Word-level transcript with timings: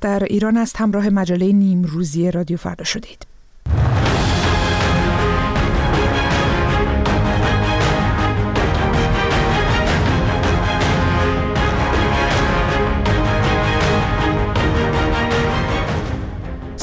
در 0.00 0.24
ایران 0.24 0.56
است. 0.56 0.76
همراه 0.76 1.08
مجله 1.08 1.52
نیمروزی 1.52 2.30
رادیو 2.30 2.56
فردا 2.56 2.84
شدید. 2.84 3.26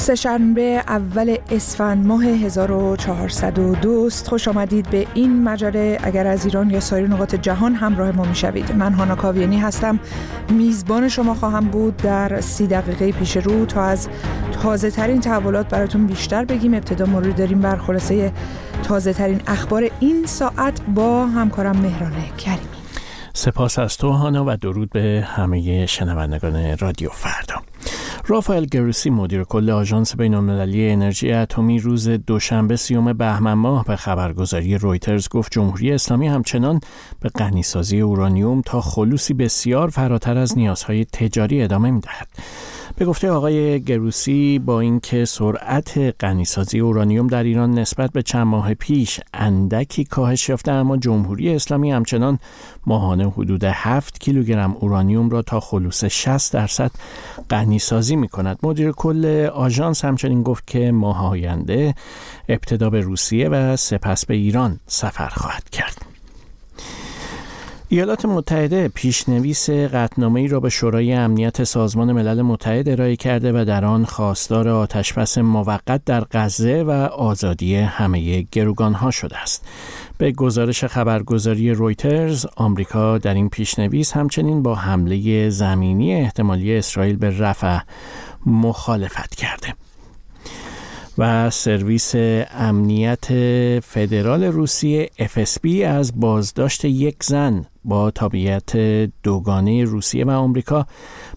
سهشنبه 0.06 0.82
اول 0.88 1.36
اسفند 1.50 2.06
ماه 2.06 2.24
1402 2.24 4.04
است. 4.06 4.28
خوش 4.28 4.48
آمدید 4.48 4.90
به 4.90 5.06
این 5.14 5.44
مجله. 5.44 5.98
اگر 6.02 6.26
از 6.26 6.44
ایران 6.44 6.70
یا 6.70 6.80
سایر 6.80 7.06
نقاط 7.06 7.34
جهان 7.34 7.74
همراه 7.74 8.12
ما 8.12 8.24
می‌شوید. 8.24 8.72
من 8.72 8.92
هانا 8.92 9.14
کاویانی 9.14 9.58
هستم. 9.58 10.00
میزبان 10.50 11.08
شما 11.08 11.34
خواهم 11.34 11.64
بود 11.64 11.96
در 11.96 12.40
سی 12.40 12.66
دقیقه 12.66 13.12
پیش 13.12 13.36
رو. 13.36 13.66
تا 13.66 13.82
از 13.82 14.08
تازه 14.62 14.90
ترین 14.90 15.20
تحولات 15.20 15.68
براتون 15.68 16.06
بیشتر 16.06 16.44
بگیم. 16.44 16.74
ابتدا 16.74 17.06
مرور 17.06 17.32
داریم 17.32 17.60
بر 17.60 17.76
خلاصه 17.76 18.32
تازه 18.82 19.12
ترین 19.12 19.40
اخبار 19.46 19.90
این 20.00 20.26
ساعت 20.26 20.80
با 20.94 21.26
همکارم 21.26 21.76
مهرانه 21.76 22.30
کریمی. 22.38 22.60
سپاس 23.34 23.78
از 23.78 23.96
تو 23.96 24.10
هانا 24.10 24.44
و 24.48 24.56
درود 24.56 24.90
به 24.90 25.24
همه 25.26 25.86
شنوندگان 25.86 26.78
رادیو 26.78 27.10
فردا. 27.10 27.65
رافائل 28.28 28.64
گروسی 28.64 29.10
مدیر 29.10 29.44
کل 29.44 29.70
آژانس 29.70 30.16
بین‌المللی 30.16 30.90
انرژی 30.90 31.32
اتمی 31.32 31.78
روز 31.78 32.08
دوشنبه 32.08 32.76
سیوم 32.76 33.12
بهمن 33.12 33.52
ماه 33.52 33.84
به 33.84 33.96
خبرگزاری 33.96 34.78
رویترز 34.78 35.28
گفت 35.28 35.52
جمهوری 35.52 35.92
اسلامی 35.92 36.28
همچنان 36.28 36.80
به 37.20 37.28
غنیسازی 37.28 38.00
اورانیوم 38.00 38.60
تا 38.60 38.80
خلوصی 38.80 39.34
بسیار 39.34 39.88
فراتر 39.88 40.38
از 40.38 40.58
نیازهای 40.58 41.04
تجاری 41.04 41.62
ادامه 41.62 41.90
می‌دهد. 41.90 42.28
به 42.98 43.04
گفته 43.04 43.30
آقای 43.30 43.80
گروسی 43.80 44.58
با 44.58 44.80
اینکه 44.80 45.24
سرعت 45.24 46.14
غنیسازی 46.20 46.78
اورانیوم 46.78 47.26
در 47.26 47.44
ایران 47.44 47.78
نسبت 47.78 48.12
به 48.12 48.22
چند 48.22 48.46
ماه 48.46 48.74
پیش 48.74 49.20
اندکی 49.34 50.04
کاهش 50.04 50.48
یافته 50.48 50.72
اما 50.72 50.96
جمهوری 50.96 51.54
اسلامی 51.54 51.92
همچنان 51.92 52.38
ماهانه 52.86 53.30
حدود 53.30 53.64
7 53.64 54.20
کیلوگرم 54.20 54.76
اورانیوم 54.80 55.30
را 55.30 55.42
تا 55.42 55.60
خلوص 55.60 56.04
60 56.04 56.52
درصد 56.52 56.90
غنیسازی 57.50 58.16
می 58.16 58.28
کند 58.28 58.58
مدیر 58.62 58.92
کل 58.92 59.48
آژانس 59.54 60.04
همچنین 60.04 60.42
گفت 60.42 60.66
که 60.66 60.92
ماه 60.92 61.26
آینده 61.26 61.94
ابتدا 62.48 62.90
به 62.90 63.00
روسیه 63.00 63.48
و 63.48 63.76
سپس 63.76 64.26
به 64.26 64.34
ایران 64.34 64.80
سفر 64.86 65.28
خواهد 65.28 65.70
کرد. 65.70 66.15
ایالات 67.88 68.24
متحده 68.24 68.88
پیشنویس 68.88 69.70
قطنامه 69.70 70.46
را 70.46 70.60
به 70.60 70.68
شورای 70.68 71.12
امنیت 71.12 71.64
سازمان 71.64 72.12
ملل 72.12 72.42
متحد 72.42 72.88
ارائه 72.88 73.16
کرده 73.16 73.52
و 73.52 73.64
در 73.64 73.84
آن 73.84 74.04
خواستار 74.04 74.68
آتشبس 74.68 75.38
موقت 75.38 76.04
در 76.04 76.24
غزه 76.32 76.82
و 76.82 76.90
آزادی 77.12 77.76
همه 77.76 78.42
گروگان 78.42 78.94
ها 78.94 79.10
شده 79.10 79.38
است. 79.38 79.64
به 80.18 80.32
گزارش 80.32 80.84
خبرگزاری 80.84 81.70
رویترز 81.70 82.46
آمریکا 82.56 83.18
در 83.18 83.34
این 83.34 83.48
پیشنویس 83.48 84.12
همچنین 84.12 84.62
با 84.62 84.74
حمله 84.74 85.50
زمینی 85.50 86.14
احتمالی 86.14 86.76
اسرائیل 86.76 87.16
به 87.16 87.38
رفح 87.38 87.80
مخالفت 88.46 89.34
کرده. 89.34 89.74
و 91.18 91.50
سرویس 91.50 92.14
امنیت 92.50 93.26
فدرال 93.80 94.44
روسیه 94.44 95.10
FSB 95.18 95.82
از 95.82 96.20
بازداشت 96.20 96.84
یک 96.84 97.16
زن 97.22 97.66
با 97.84 98.10
تابعیت 98.10 98.76
دوگانه 99.22 99.84
روسیه 99.84 100.24
و 100.24 100.30
آمریکا 100.30 100.86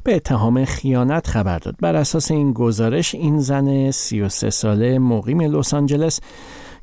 به 0.04 0.16
اتهام 0.16 0.66
خیانت 0.66 1.28
خبر 1.28 1.60
داد. 1.60 1.76
بر 1.80 1.96
اساس 1.96 2.32
این 2.32 2.54
گزارش 2.54 3.16
این 3.16 3.40
زن 3.40 3.92
33 3.92 4.50
ساله 4.50 5.00
مقیم 5.00 5.42
لس 5.42 5.74
آنجلس 5.74 6.20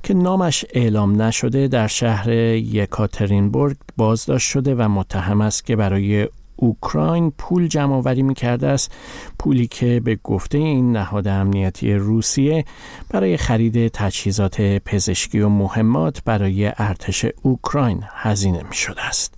که 0.02 0.14
نامش 0.14 0.64
اعلام 0.70 1.22
نشده 1.22 1.68
در 1.68 1.86
شهر 1.86 2.30
یکاترینبورگ 2.30 3.76
بازداشت 3.96 4.50
شده 4.50 4.74
و 4.74 4.88
متهم 4.88 5.40
است 5.40 5.64
که 5.64 5.76
برای 5.76 6.28
اوکراین 6.56 7.30
پول 7.30 7.66
جمع 7.66 7.94
آوری 7.94 8.22
می 8.22 8.34
کرده 8.34 8.68
است. 8.68 8.92
پولی 9.38 9.66
که 9.66 10.00
به 10.04 10.18
گفته 10.24 10.58
این 10.58 10.92
نهاد 10.92 11.28
امنیتی 11.28 11.94
روسیه 11.94 12.64
برای 13.10 13.36
خرید 13.36 13.88
تجهیزات 13.88 14.60
پزشکی 14.60 15.40
و 15.40 15.48
مهمات 15.48 16.22
برای 16.24 16.72
ارتش 16.78 17.26
اوکراین 17.42 18.04
هزینه 18.12 18.62
می 18.68 18.74
شده 18.74 19.06
است 19.06 19.34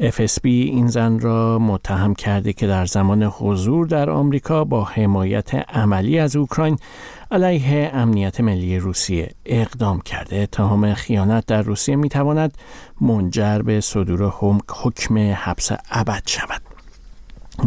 FSB 0.00 0.44
این 0.44 0.86
زن 0.86 1.20
را 1.20 1.58
متهم 1.58 2.14
کرده 2.14 2.52
که 2.52 2.66
در 2.66 2.86
زمان 2.86 3.22
حضور 3.22 3.86
در 3.86 4.10
آمریکا 4.10 4.64
با 4.64 4.84
حمایت 4.84 5.54
عملی 5.54 6.18
از 6.18 6.36
اوکراین 6.36 6.78
علیه 7.30 7.90
امنیت 7.94 8.40
ملی 8.40 8.78
روسیه 8.78 9.30
اقدام 9.46 10.00
کرده. 10.00 10.36
اتهام 10.36 10.94
خیانت 10.94 11.46
در 11.46 11.62
روسیه 11.62 11.96
می 11.96 12.08
تواند 12.08 12.58
منجر 13.00 13.62
به 13.62 13.80
صدور 13.80 14.32
حکم 14.68 15.18
حبس 15.18 15.72
ابد 15.90 16.22
شود. 16.26 16.62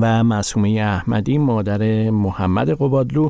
و 0.01 0.23
معصومه 0.23 0.69
احمدی 0.69 1.38
مادر 1.38 2.09
محمد 2.09 2.69
قبادلو 2.69 3.29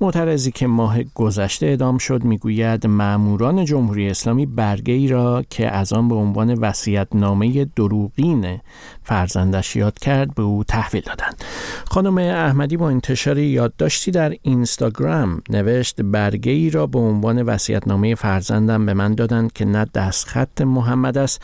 معترضی 0.00 0.50
که 0.50 0.66
ماه 0.66 1.02
گذشته 1.02 1.66
ادام 1.66 1.98
شد 1.98 2.24
می‌گوید 2.24 2.86
ماموران 2.86 3.64
جمهوری 3.64 4.10
اسلامی 4.10 4.46
برگه 4.46 4.94
ای 4.94 5.08
را 5.08 5.44
که 5.50 5.70
از 5.70 5.92
آن 5.92 6.08
به 6.08 6.14
عنوان 6.14 6.54
وسیعت 6.54 7.08
نامه 7.14 7.64
دروغین 7.64 8.60
فرزندش 9.02 9.76
یاد 9.76 9.98
کرد 9.98 10.34
به 10.34 10.42
او 10.42 10.64
تحویل 10.64 11.02
دادند. 11.06 11.44
خانم 11.90 12.18
احمدی 12.18 12.76
با 12.76 12.90
انتشار 12.90 13.38
یادداشتی 13.38 14.10
در 14.10 14.36
اینستاگرام 14.42 15.42
نوشت 15.50 16.02
برگه 16.02 16.52
ای 16.52 16.70
را 16.70 16.86
به 16.86 16.98
عنوان 16.98 17.42
وسیعت 17.42 17.88
نامه 17.88 18.14
فرزندم 18.14 18.86
به 18.86 18.94
من 18.94 19.14
دادند 19.14 19.52
که 19.52 19.64
نه 19.64 19.86
دستخط 19.94 20.60
محمد 20.60 21.18
است 21.18 21.42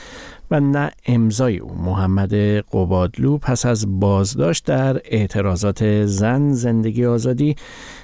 و 0.52 0.60
نه 0.60 0.90
امضای 1.06 1.58
او. 1.58 1.74
محمد 1.74 2.34
قبادلو 2.72 3.38
پس 3.38 3.66
از 3.66 4.00
بازداشت 4.00 4.64
در 4.64 5.00
اعتراضات 5.04 6.04
زن 6.04 6.52
زندگی 6.52 7.06
آزادی 7.06 7.56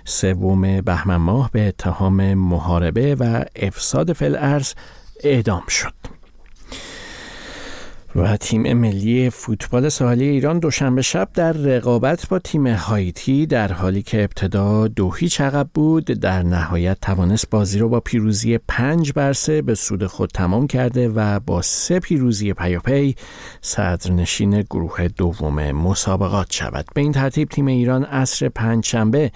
سوم 0.04 0.80
بهمن 0.80 1.16
ماه 1.16 1.50
به 1.52 1.68
اتهام 1.68 2.34
محاربه 2.34 3.14
و 3.14 3.44
افساد 3.56 4.12
فلعرز 4.12 4.74
اعدام 5.24 5.62
شد. 5.68 6.17
و 8.18 8.36
تیم 8.36 8.72
ملی 8.72 9.30
فوتبال 9.30 9.88
ساحلی 9.88 10.24
ایران 10.24 10.58
دوشنبه 10.58 11.02
شب 11.02 11.28
در 11.34 11.52
رقابت 11.52 12.28
با 12.28 12.38
تیم 12.38 12.66
هایتی 12.66 13.46
در 13.46 13.72
حالی 13.72 14.02
که 14.02 14.24
ابتدا 14.24 14.88
دو 14.88 15.10
هیچ 15.10 15.40
عقب 15.40 15.68
بود 15.74 16.04
در 16.04 16.42
نهایت 16.42 17.00
توانست 17.00 17.50
بازی 17.50 17.78
را 17.78 17.88
با 17.88 18.00
پیروزی 18.00 18.58
پنج 18.58 19.12
بر 19.12 19.32
سه 19.32 19.62
به 19.62 19.74
سود 19.74 20.06
خود 20.06 20.30
تمام 20.30 20.66
کرده 20.66 21.08
و 21.08 21.40
با 21.40 21.62
سه 21.62 22.00
پیروزی 22.00 22.52
پیاپی 22.52 23.14
صدرنشین 23.60 24.60
گروه 24.60 25.08
دوم 25.08 25.72
مسابقات 25.72 26.52
شود. 26.52 26.86
به 26.94 27.00
این 27.00 27.12
ترتیب 27.12 27.48
تیم 27.48 27.66
ایران 27.66 28.04
عصر 28.04 28.48
پنجشنبه 28.48 29.32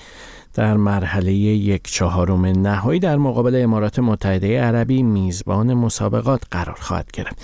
در 0.54 0.76
مرحله 0.76 1.32
یک 1.32 1.82
چهارم 1.82 2.46
نهایی 2.46 3.00
در 3.00 3.16
مقابل 3.16 3.62
امارات 3.62 3.98
متحده 3.98 4.60
عربی 4.60 5.02
میزبان 5.02 5.74
مسابقات 5.74 6.42
قرار 6.50 6.78
خواهد 6.80 7.10
گرفت. 7.12 7.42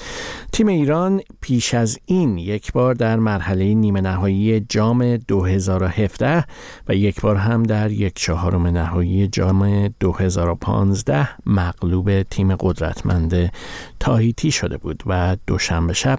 تیم 0.53 0.67
ایران 0.67 1.21
پیش 1.41 1.75
از 1.75 1.99
این 2.07 2.39
یک 2.39 2.73
بار 2.73 2.95
در 2.95 3.17
مرحله 3.17 3.75
نیمه 3.75 4.01
نهایی 4.01 4.61
جام 4.61 5.17
2017 5.17 6.45
و 6.89 6.95
یک 6.95 7.21
بار 7.21 7.37
هم 7.37 7.63
در 7.63 7.91
یک 7.91 8.13
چهارم 8.15 8.67
نهایی 8.67 9.29
جام 9.29 9.89
2015 9.89 11.29
مغلوب 11.47 12.23
تیم 12.23 12.57
قدرتمند 12.57 13.53
تاهیتی 14.01 14.51
شده 14.51 14.77
بود 14.77 15.03
و 15.07 15.37
دوشنبه 15.47 15.93
شب 15.93 16.19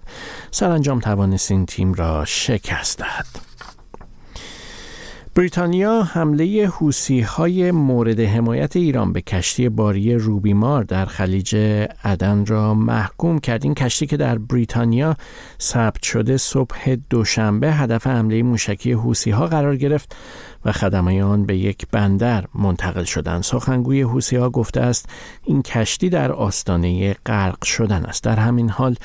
سرانجام 0.51 0.99
توانست 0.99 1.51
این 1.51 1.65
تیم 1.65 1.93
را 1.93 2.25
شکست 2.25 2.97
دهد. 2.99 3.48
بریتانیا 5.39 6.03
حمله 6.03 6.67
حوسی 6.67 7.21
های 7.21 7.71
مورد 7.71 8.19
حمایت 8.19 8.75
ایران 8.75 9.13
به 9.13 9.21
کشتی 9.21 9.69
باری 9.69 10.15
روبیمار 10.15 10.83
در 10.83 11.05
خلیج 11.05 11.55
عدن 12.03 12.45
را 12.45 12.73
محکوم 12.73 13.39
کرد. 13.39 13.63
این 13.63 13.73
کشتی 13.73 14.07
که 14.07 14.17
در 14.17 14.37
بریتانیا 14.37 15.15
ثبت 15.61 16.03
شده 16.03 16.37
صبح 16.37 16.95
دوشنبه 17.09 17.73
هدف 17.73 18.07
حمله 18.07 18.43
موشکی 18.43 18.91
حوسی 18.91 19.31
ها 19.31 19.47
قرار 19.47 19.75
گرفت 19.75 20.15
و 20.65 20.71
خدمه 20.71 21.23
آن 21.23 21.45
به 21.45 21.57
یک 21.57 21.87
بندر 21.91 22.45
منتقل 22.55 23.03
شدند. 23.03 23.43
سخنگوی 23.43 24.01
حوسی 24.01 24.35
ها 24.35 24.49
گفته 24.49 24.81
است 24.81 25.09
این 25.43 25.61
کشتی 25.61 26.09
در 26.09 26.31
آستانه 26.31 27.13
غرق 27.13 27.63
شدن 27.63 28.05
است. 28.05 28.23
در 28.23 28.35
همین 28.35 28.69
حال 28.69 28.95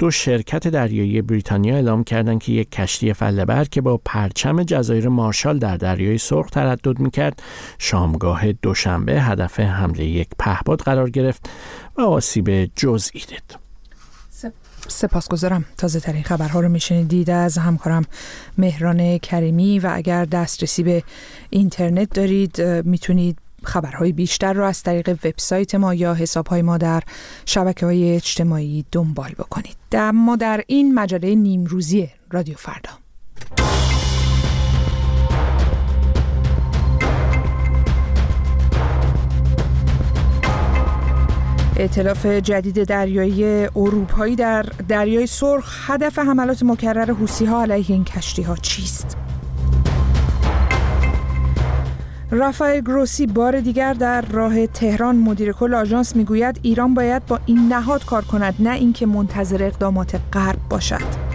دو 0.00 0.10
شرکت 0.10 0.68
دریایی 0.68 1.22
بریتانیا 1.22 1.74
اعلام 1.74 2.04
کردند 2.04 2.40
که 2.42 2.52
یک 2.52 2.70
کشتی 2.70 3.12
فلبر 3.12 3.64
که 3.64 3.80
با 3.80 4.00
پرچم 4.04 4.62
جزایر 4.62 5.08
مارشال 5.08 5.58
در 5.58 5.76
دریای 5.76 6.18
سرخ 6.18 6.50
تردد 6.50 6.98
می‌کرد 6.98 7.42
شامگاه 7.78 8.52
دوشنبه 8.52 9.20
هدف 9.20 9.60
حمله 9.60 10.04
یک 10.04 10.28
پهپاد 10.38 10.80
قرار 10.80 11.10
گرفت 11.10 11.50
و 11.96 12.00
آسیب 12.00 12.70
جزئی 12.76 13.22
دید. 13.28 13.58
سپاسگزارم. 14.88 15.64
تازه 15.78 16.00
ترین 16.00 16.22
خبرها 16.22 16.60
رو 16.60 16.68
میشنیدید. 16.68 17.30
از 17.30 17.58
همکارم 17.58 18.04
مهران 18.58 19.18
کریمی 19.18 19.78
و 19.78 19.90
اگر 19.92 20.24
دسترسی 20.24 20.82
به 20.82 21.02
اینترنت 21.50 22.10
دارید 22.10 22.62
می‌تونید 22.62 23.38
خبرهای 23.64 24.12
بیشتر 24.12 24.52
رو 24.52 24.64
از 24.64 24.82
طریق 24.82 25.08
وبسایت 25.24 25.74
ما 25.74 25.94
یا 25.94 26.14
حسابهای 26.14 26.62
ما 26.62 26.78
در 26.78 27.02
شبکه 27.46 27.86
های 27.86 28.14
اجتماعی 28.16 28.84
دنبال 28.92 29.30
بکنید. 29.38 29.96
ما 30.14 30.36
در 30.36 30.64
این 30.66 30.94
مجله 30.94 31.34
نیمروزی 31.34 32.08
رادیو 32.30 32.56
فردا 32.56 32.90
اطلاف 41.76 42.26
جدید 42.26 42.84
دریایی 42.84 43.44
اروپایی 43.76 44.36
در 44.36 44.62
دریای 44.88 45.26
سرخ 45.26 45.90
هدف 45.90 46.18
حملات 46.18 46.62
مکرر 46.62 47.10
حوسی 47.10 47.44
ها 47.44 47.62
علیه 47.62 47.84
این 47.88 48.04
کشتی 48.04 48.42
ها 48.42 48.56
چیست؟ 48.56 49.16
رافائل 52.32 52.80
گروسی 52.80 53.26
بار 53.26 53.60
دیگر 53.60 53.94
در 53.94 54.20
راه 54.20 54.66
تهران 54.66 55.16
مدیر 55.16 55.52
کل 55.52 55.74
آژانس 55.74 56.16
می‌گوید 56.16 56.60
ایران 56.62 56.94
باید 56.94 57.26
با 57.26 57.40
این 57.46 57.68
نهاد 57.68 58.04
کار 58.04 58.24
کند 58.24 58.54
نه 58.58 58.70
اینکه 58.70 59.06
منتظر 59.06 59.62
اقدامات 59.62 60.20
غرب 60.32 60.58
باشد. 60.70 61.30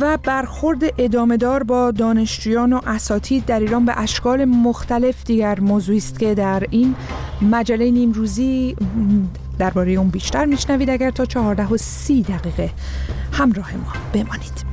و 0.00 0.18
برخورد 0.24 0.82
ادامهدار 0.98 1.62
با 1.62 1.90
دانشجویان 1.90 2.72
و 2.72 2.80
اساتید 2.86 3.44
در 3.44 3.60
ایران 3.60 3.84
به 3.84 4.00
اشکال 4.00 4.44
مختلف 4.44 5.24
دیگر 5.24 5.60
موضوعی 5.60 5.98
است 5.98 6.18
که 6.18 6.34
در 6.34 6.62
این 6.70 6.94
مجله 7.42 7.90
نیمروزی 7.90 8.76
درباره 9.58 9.92
اون 9.92 10.08
بیشتر 10.08 10.44
میشنوید. 10.44 10.90
اگر 10.90 11.10
تا 11.10 11.24
چهارده 11.24 11.66
و 11.66 11.76
سی 11.76 12.22
دقیقه 12.22 12.70
همراه 13.32 13.76
ما 13.76 13.92
بمانید. 14.12 14.71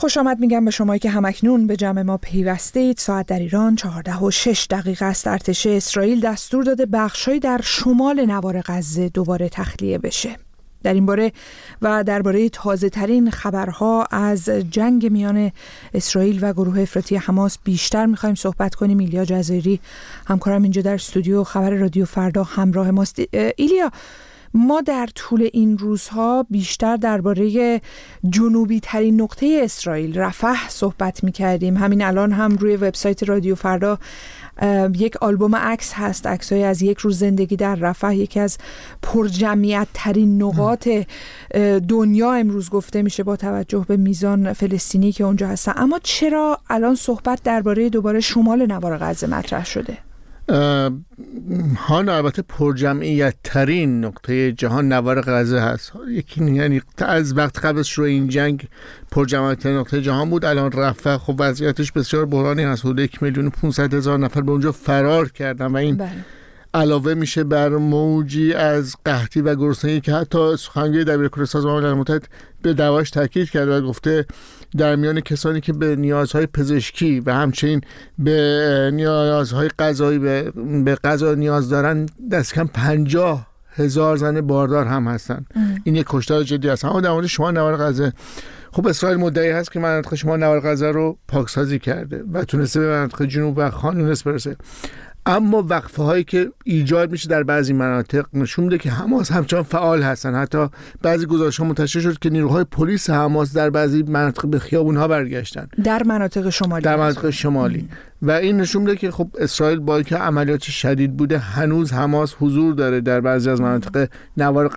خوش 0.00 0.16
آمد 0.16 0.40
میگم 0.40 0.64
به 0.64 0.70
شمایی 0.70 0.98
که 0.98 1.10
همکنون 1.10 1.66
به 1.66 1.76
جمع 1.76 2.02
ما 2.02 2.16
پیوسته 2.16 2.80
اید 2.80 2.98
ساعت 2.98 3.26
در 3.26 3.38
ایران 3.38 3.76
14 3.76 4.16
و 4.16 4.30
6 4.30 4.66
دقیقه 4.70 5.04
است. 5.04 5.26
ارتش 5.26 5.66
اسرائیل 5.66 6.20
دستور 6.20 6.64
داده 6.64 6.86
بخشهایی 6.86 7.40
در 7.40 7.60
شمال 7.64 8.26
نوار 8.26 8.62
غزه 8.66 9.08
دوباره 9.08 9.48
تخلیه 9.48 9.98
بشه. 9.98 10.36
در 10.82 10.94
این 10.94 11.06
باره 11.06 11.32
و 11.82 12.04
درباره 12.04 12.48
تازه 12.48 12.88
ترین 12.88 13.30
خبرها 13.30 14.06
از 14.10 14.44
جنگ 14.44 15.12
میان 15.12 15.52
اسرائیل 15.94 16.38
و 16.42 16.52
گروه 16.52 16.80
افراطی 16.80 17.16
حماس 17.16 17.58
بیشتر 17.64 18.06
می‌خوایم 18.06 18.34
صحبت 18.34 18.74
کنیم. 18.74 18.98
ایلیا 18.98 19.24
جزایری 19.24 19.80
همکارم 20.26 20.62
اینجا 20.62 20.82
در 20.82 20.94
استودیو 20.94 21.44
خبر 21.44 21.70
رادیو 21.70 22.04
فردا 22.04 22.44
همراه 22.44 22.90
ماست. 22.90 23.20
ایلیا 23.56 23.90
ما 24.54 24.80
در 24.80 25.08
طول 25.14 25.48
این 25.52 25.78
روزها 25.78 26.46
بیشتر 26.50 26.96
درباره 26.96 27.80
جنوبی 28.30 28.80
ترین 28.80 29.20
نقطه 29.20 29.60
اسرائیل 29.64 30.18
رفح 30.18 30.68
صحبت 30.68 31.24
می 31.24 31.32
کردیم 31.32 31.76
همین 31.76 32.02
الان 32.02 32.32
هم 32.32 32.56
روی 32.56 32.76
وبسایت 32.76 33.22
رادیو 33.22 33.54
فردا 33.54 33.98
یک 34.98 35.16
آلبوم 35.16 35.56
عکس 35.56 35.92
هست. 35.94 36.26
عکسای 36.26 36.64
از 36.64 36.82
یک 36.82 36.98
روز 36.98 37.18
زندگی 37.18 37.56
در 37.56 37.74
رفح. 37.74 38.14
یکی 38.14 38.40
از 38.40 38.58
پرجمعیت 39.02 39.88
ترین 39.94 40.42
نقاط 40.42 40.88
دنیا 41.88 42.32
امروز 42.32 42.70
گفته 42.70 43.02
میشه 43.02 43.22
با 43.22 43.36
توجه 43.36 43.84
به 43.88 43.96
میزان 43.96 44.52
فلسطینی 44.52 45.12
که 45.12 45.24
اونجا 45.24 45.48
هستن. 45.48 45.72
اما 45.76 45.98
چرا 46.02 46.58
الان 46.70 46.94
صحبت 46.94 47.42
درباره 47.42 47.88
دوباره 47.88 48.20
شمال 48.20 48.66
نوار 48.66 48.98
غزه 48.98 49.26
مطرح 49.26 49.66
شده؟ 49.66 50.09
هان 51.76 52.08
البته 52.08 52.42
پرجمعیت 52.42 53.34
ترین 53.44 54.04
نقطه 54.04 54.52
جهان 54.52 54.92
نوار 54.92 55.20
غزه 55.20 55.60
هست. 55.60 55.92
یکی 56.08 56.44
یعنی 56.44 56.82
از 56.98 57.36
وقت 57.36 57.58
قبل 57.58 57.78
از 57.78 57.88
شروع 57.88 58.06
این 58.06 58.28
جنگ 58.28 58.68
پرجمعیت 59.10 59.58
ترین 59.58 59.76
نقطه 59.76 60.02
جهان 60.02 60.30
بود. 60.30 60.44
الان 60.44 60.72
رفع 60.72 61.16
خب 61.16 61.36
وضعیتش 61.38 61.92
بسیار 61.92 62.26
بحرانی 62.26 62.62
هست. 62.62 62.80
حدود 62.80 62.98
یک 62.98 63.22
میلیون 63.22 63.50
500 63.50 63.94
هزار 63.94 64.18
نفر 64.18 64.40
به 64.40 64.52
اونجا 64.52 64.72
فرار 64.72 65.28
کردن 65.28 65.66
و 65.66 65.76
این 65.76 65.96
بله. 65.96 66.10
علاوه 66.74 67.14
میشه 67.14 67.44
بر 67.44 67.68
موجی 67.68 68.54
از 68.54 68.96
قحطی 69.04 69.40
و 69.40 69.54
گرسنگی 69.54 70.00
که 70.00 70.12
حتی 70.12 70.56
سخنگوی 70.56 71.04
دبیر 71.04 71.44
سازمان 71.44 71.82
ملل 71.82 71.92
متحد 71.92 72.28
به 72.62 72.72
دواش 72.72 73.10
تاکید 73.10 73.50
کرده 73.50 73.78
و 73.78 73.80
گفته 73.80 74.26
در 74.76 74.96
میان 74.96 75.20
کسانی 75.20 75.60
که 75.60 75.72
به 75.72 75.96
نیازهای 75.96 76.46
پزشکی 76.46 77.20
و 77.20 77.34
همچنین 77.34 77.80
به 78.18 78.90
نیازهای 78.94 79.68
غذایی 79.78 80.18
به, 80.18 80.94
غذا 81.04 81.34
نیاز 81.34 81.68
دارن 81.68 82.06
دست 82.32 82.54
کم 82.54 82.66
پنجاه 82.66 83.50
هزار 83.72 84.16
زن 84.16 84.40
باردار 84.40 84.86
هم 84.86 85.08
هستن. 85.08 85.44
این 85.84 85.94
یک 85.94 86.06
کشتار 86.08 86.42
جدی 86.42 86.68
است. 86.68 86.84
اما 86.84 87.00
در 87.00 87.10
مورد 87.10 87.26
شما 87.26 87.50
نوار 87.50 87.76
غزه. 87.76 88.12
خب 88.72 88.86
اسرائیل 88.86 89.18
مدعی 89.18 89.50
هست 89.50 89.72
که 89.72 89.80
مناطق 89.80 90.14
شما 90.14 90.36
نوار 90.36 90.60
غزه 90.60 90.86
رو 90.90 91.18
پاکسازی 91.28 91.78
کرده 91.78 92.24
و 92.32 92.44
تونسته 92.44 92.80
به 92.80 92.86
مناطق 92.86 93.24
جنوب 93.24 93.54
و 93.56 93.70
خان 93.70 94.14
برسه. 94.24 94.56
اما 95.26 95.66
وقفه 95.68 96.02
هایی 96.02 96.24
که 96.24 96.52
ایجاد 96.64 97.10
میشه 97.10 97.28
در 97.28 97.42
بعضی 97.42 97.72
مناطق 97.72 98.26
نشون 98.32 98.64
میده 98.64 98.78
که 98.78 98.90
حماس 98.90 99.32
همچنان 99.32 99.62
فعال 99.62 100.02
هستن. 100.02 100.34
حتی 100.34 100.66
بعضی 101.02 101.26
گزارش 101.26 101.56
ها 101.56 101.64
منتشر 101.66 102.00
شد 102.00 102.18
که 102.18 102.30
نیروهای 102.30 102.64
پلیس 102.64 103.10
حماس 103.10 103.52
در 103.52 103.70
بعضی 103.70 104.02
مناطق 104.02 104.46
به 104.46 104.58
خیابون 104.58 104.96
ها 104.96 105.08
برگشتن. 105.08 105.68
در 105.84 106.02
مناطق 106.02 106.50
شمالی. 106.50 106.82
در 106.82 106.96
مناطق 106.96 107.30
شمالی. 107.30 107.88
و 108.22 108.30
این 108.30 108.56
نشون 108.56 108.82
میده 108.82 108.96
که 108.96 109.10
خب 109.10 109.28
اسرائیل 109.38 109.78
با 109.78 109.94
اینکه 109.94 110.16
عملیات 110.16 110.62
شدید 110.62 111.16
بوده 111.16 111.38
هنوز 111.38 111.92
حماس 111.92 112.34
حضور 112.40 112.74
داره 112.74 113.00
در 113.00 113.20
بعضی 113.20 113.50
از 113.50 113.60
مناطق 113.60 114.08
نوار 114.36 114.68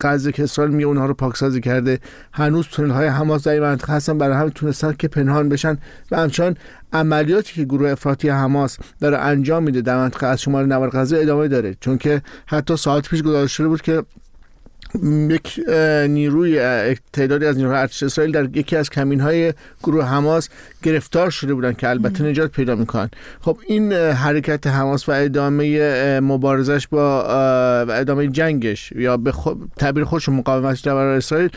غزه 0.00 0.32
که 0.32 0.42
اسرائیل 0.42 0.74
میگه 0.74 0.86
اونها 0.86 1.06
رو 1.06 1.14
پاکسازی 1.14 1.60
کرده. 1.60 2.00
هنوز 2.32 2.66
تونل 2.66 2.90
های 2.90 3.06
حماس 3.06 3.44
در 3.44 3.52
این 3.52 3.62
مناطق 3.62 3.90
هستن. 3.90 4.18
برای 4.18 4.36
همین 4.36 4.50
تونستن 4.50 4.92
که 4.92 5.08
پنهان 5.08 5.48
بشن 5.48 5.78
و 6.10 6.16
همچنان 6.16 6.56
عملیاتی 6.98 7.54
که 7.54 7.64
گروه 7.64 7.90
افراطی 7.90 8.28
حماس 8.28 8.78
داره 9.00 9.18
انجام 9.18 9.62
میده 9.62 9.80
در 9.80 9.96
منطقه 9.96 10.26
از 10.26 10.40
شمال 10.42 10.66
نوار 10.66 10.90
غزه 10.90 11.16
ادامه 11.16 11.48
داره. 11.48 11.76
چون 11.80 11.98
که 11.98 12.22
حتی 12.46 12.76
ساعت 12.76 13.08
پیش 13.08 13.22
گزارش 13.22 13.52
شده 13.52 13.68
بود 13.68 13.82
که 13.82 14.02
یک 15.30 15.60
نیروی 16.08 16.60
تعدادی 17.12 17.46
از 17.46 17.56
نیروهای 17.56 17.80
ارتش 17.80 18.02
اسرائیل 18.02 18.32
در 18.32 18.56
یکی 18.56 18.76
از 18.76 18.90
کمین 18.90 19.20
های 19.20 19.52
گروه 19.82 20.04
حماس 20.04 20.48
گرفتار 20.82 21.30
شده 21.30 21.54
بودن 21.54 21.72
که 21.72 21.88
البته 21.88 22.24
نجات 22.24 22.50
پیدا 22.50 22.74
می‌کنن. 22.74 23.10
خب 23.40 23.58
این 23.66 23.92
حرکت 23.92 24.66
حماس 24.66 25.08
و 25.08 25.12
ادامه 25.12 26.20
مبارزش 26.20 26.88
با 26.88 27.22
ادامه 27.82 28.28
جنگش 28.28 28.92
یا 28.92 29.16
به 29.16 29.32
تعبیر 29.76 30.04
خودش 30.04 30.28
مقاومتش 30.28 30.80
در 30.80 30.94
برای 30.94 31.16
اسرائیل 31.16 31.50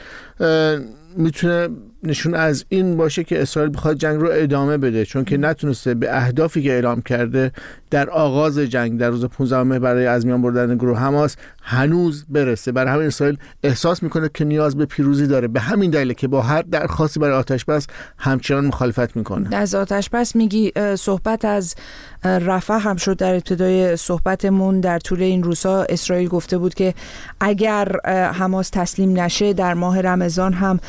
می‌تونه 1.18 1.70
نشون 2.04 2.34
از 2.34 2.66
این 2.70 2.98
باشه 2.98 3.24
که 3.24 3.42
اسرائیل 3.42 3.72
بخواد 3.74 3.98
جنگ 3.98 4.22
رو 4.22 4.30
ادامه 4.32 4.78
بده 4.78 5.06
چون 5.06 5.26
که 5.26 5.38
نتونسته 5.38 5.94
به 5.94 6.18
اهدافی 6.18 6.64
که 6.64 6.72
اعلام 6.72 7.02
کرده 7.02 7.52
در 7.90 8.10
آغاز 8.10 8.60
جنگ 8.60 9.00
در 9.00 9.10
روز 9.10 9.26
15 9.26 9.64
مه 9.64 9.80
برای 9.80 10.06
از 10.06 10.26
میان 10.26 10.42
بردن 10.42 10.76
گروه 10.76 11.00
حماس 11.00 11.36
هنوز 11.62 12.26
برسه. 12.30 12.72
برای 12.72 12.94
همین 12.94 13.08
اسرائیل 13.08 13.38
احساس 13.64 14.04
می‌کنه 14.04 14.30
که 14.34 14.46
نیاز 14.46 14.78
به 14.78 14.86
پیروزی 14.86 15.28
داره. 15.28 15.48
به 15.48 15.60
همین 15.60 15.92
دلیل 15.92 16.14
که 16.14 16.28
با 16.28 16.42
هر 16.42 16.62
درخواستی 16.62 17.20
برای 17.20 17.36
آتش 17.36 17.66
بس 17.66 17.88
همچنان 18.18 18.66
مخالفت 18.66 19.16
می‌کنه. 19.16 19.56
از 19.56 19.76
آتش 19.76 20.10
بس 20.10 20.36
میگی 20.36 20.72
صحبت 20.96 21.46
از 21.46 21.76
رفع. 22.24 22.80
هم 22.80 22.96
شد 22.96 23.18
در 23.18 23.34
ابتدای 23.34 23.96
صحبتمون 23.96 24.80
در 24.80 25.00
طول 25.00 25.22
این 25.22 25.44
روزها 25.44 25.84
اسرائیل 25.84 26.28
گفته 26.28 26.58
بود 26.58 26.74
که 26.74 26.94
اگر 27.40 28.08
حماس 28.34 28.70
تسلیم 28.70 29.20
نشه 29.20 29.54
در 29.54 29.74
ماه 29.74 30.02
رمضان 30.02 30.54
هم 30.54 30.80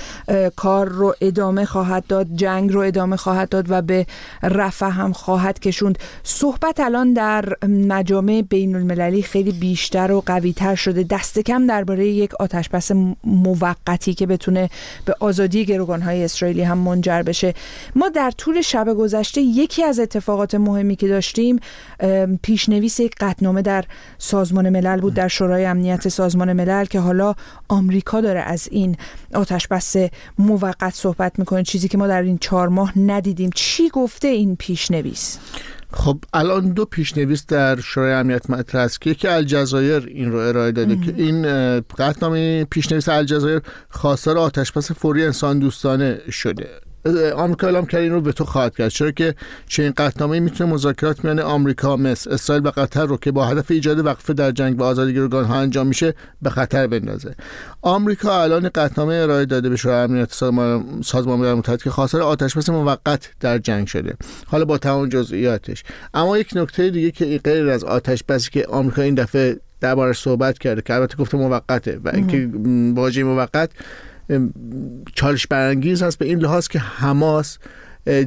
کار 0.56 0.88
رو 0.88 1.14
ادامه 1.20 1.64
خواهد 1.64 2.06
داد 2.06 2.26
جنگ 2.34 2.72
رو 2.72 2.80
ادامه 2.80 3.16
خواهد 3.16 3.48
داد 3.48 3.66
و 3.68 3.82
به 3.82 4.06
رفع 4.42 4.88
هم 4.88 5.12
خواهد 5.12 5.60
کشوند. 5.60 5.98
صحبت 6.22 6.80
الان 6.80 7.12
در 7.12 7.56
مجامع 7.68 8.42
بین 8.50 8.76
المللی 8.76 9.22
خیلی 9.22 9.52
بیشتر 9.52 10.12
و 10.12 10.22
قویتر 10.26 10.74
شده. 10.74 11.02
دست 11.02 11.38
کم 11.38 11.66
درباره 11.66 12.06
یک 12.06 12.34
آتشبس 12.34 12.90
موقتی 13.24 14.14
که 14.14 14.26
بتونه 14.26 14.70
به 15.04 15.14
آزادی 15.20 15.64
گروگانهای 15.64 16.24
اسرائیلی 16.24 16.62
هم 16.62 16.78
منجر 16.78 17.22
بشه. 17.22 17.54
ما 17.94 18.08
در 18.08 18.30
طول 18.30 18.60
شب 18.60 18.94
گذشته 18.98 19.40
یکی 19.40 19.84
از 19.84 20.00
اتفاقات 20.00 20.54
مهمی 20.54 20.96
که 20.96 21.19
داشتیم 21.20 21.60
پیشنویس 22.42 23.00
یک 23.00 23.14
قطنامه 23.20 23.62
در 23.62 23.84
سازمان 24.18 24.68
ملل 24.68 25.00
بود 25.00 25.14
در 25.14 25.28
شورای 25.28 25.64
امنیت 25.64 26.08
سازمان 26.08 26.52
ملل 26.52 26.84
که 26.84 27.00
حالا 27.00 27.34
آمریکا 27.68 28.20
داره 28.20 28.40
از 28.40 28.68
این 28.70 28.96
آتشبس 29.34 29.96
موقت 30.38 30.94
صحبت 30.94 31.38
می‌کنه. 31.38 31.62
چیزی 31.62 31.88
که 31.88 31.98
ما 31.98 32.06
در 32.06 32.22
این 32.22 32.38
چهار 32.38 32.68
ماه 32.68 32.98
ندیدیم. 32.98 33.50
چی 33.54 33.88
گفته 33.88 34.28
این 34.28 34.56
پیشنویس؟ 34.56 35.38
خب 35.92 36.18
الان 36.32 36.68
دو 36.68 36.84
پیشنویس 36.84 37.46
در 37.46 37.80
شورای 37.80 38.12
امنیت 38.12 38.50
مطرح 38.50 38.82
است. 38.82 39.00
که 39.00 39.10
یکی 39.10 39.28
الجزایر 39.28 40.06
این 40.06 40.32
رو 40.32 40.38
ارائه 40.38 40.72
داده 40.72 40.96
که 40.96 41.14
این 41.16 41.42
قطعنامه 41.80 42.64
پیشنویس 42.64 43.08
الجزایر 43.08 43.60
خواستار 43.90 44.38
آتشبس 44.38 44.92
فوری 44.92 45.24
انسان 45.24 45.58
دوستانه 45.58 46.20
شده. 46.30 46.89
آمریکا 47.36 47.66
اعلام 47.66 47.86
کرد 47.86 48.00
این 48.00 48.12
رو 48.12 48.20
به 48.20 48.32
تو 48.32 48.44
خواهد 48.44 48.76
کرد 48.76 48.88
چرا 48.88 49.10
که 49.10 49.34
چنین 49.66 49.92
قطعنامه 49.96 50.40
می‌تونه 50.40 50.72
مذاکرات 50.72 51.24
میان 51.24 51.40
آمریکا 51.40 51.96
مصر 51.96 52.30
اسرائیل 52.30 52.66
و 52.66 52.70
قطر 52.70 53.06
رو 53.06 53.16
که 53.16 53.32
با 53.32 53.46
هدف 53.46 53.70
ایجاد 53.70 54.06
وقفه 54.06 54.32
در 54.32 54.52
جنگ 54.52 54.80
و 54.80 54.84
آزادی 54.84 55.14
گروگان 55.14 55.44
ها 55.44 55.54
انجام 55.54 55.86
میشه 55.86 56.14
به 56.42 56.50
خطر 56.50 56.86
بندازه. 56.86 57.34
آمریکا 57.82 58.42
الان 58.42 58.68
قطعنامه 58.68 59.14
ارائه 59.14 59.46
داده 59.46 59.68
به 59.68 59.76
شورای 59.76 60.04
امنیت 60.04 60.32
سازمان 61.04 61.38
ملل 61.38 61.54
متحد 61.54 61.82
که 61.82 61.90
خواستار 61.90 62.22
آتشبس 62.22 62.68
موقت 62.68 63.30
در 63.40 63.58
جنگ 63.58 63.86
شده. 63.86 64.14
حالا 64.46 64.64
با 64.64 64.78
تمام 64.78 65.08
جزئیاتش. 65.08 65.84
اما 66.14 66.38
یک 66.38 66.50
نکته 66.54 66.90
دیگه 66.90 67.10
که 67.10 67.40
غیر 67.44 67.68
از 67.68 67.84
آتشبسی 67.84 68.50
که 68.50 68.66
آمریکا 68.66 69.02
این 69.02 69.14
دفعه 69.14 69.60
دربارش 69.80 70.18
صحبت 70.18 70.58
کرده 70.58 70.82
که 70.82 70.94
البته 70.94 71.16
گفته 71.16 71.38
موقته 71.38 72.00
و 72.04 72.08
اینکه 72.14 72.50
واژه 72.96 73.24
موقت 73.24 73.70
چالش 75.14 75.46
برانگیز 75.46 76.02
هست 76.02 76.18
به 76.18 76.26
این 76.26 76.38
لحاظ 76.38 76.68
که 76.68 76.78
حماس 76.78 77.58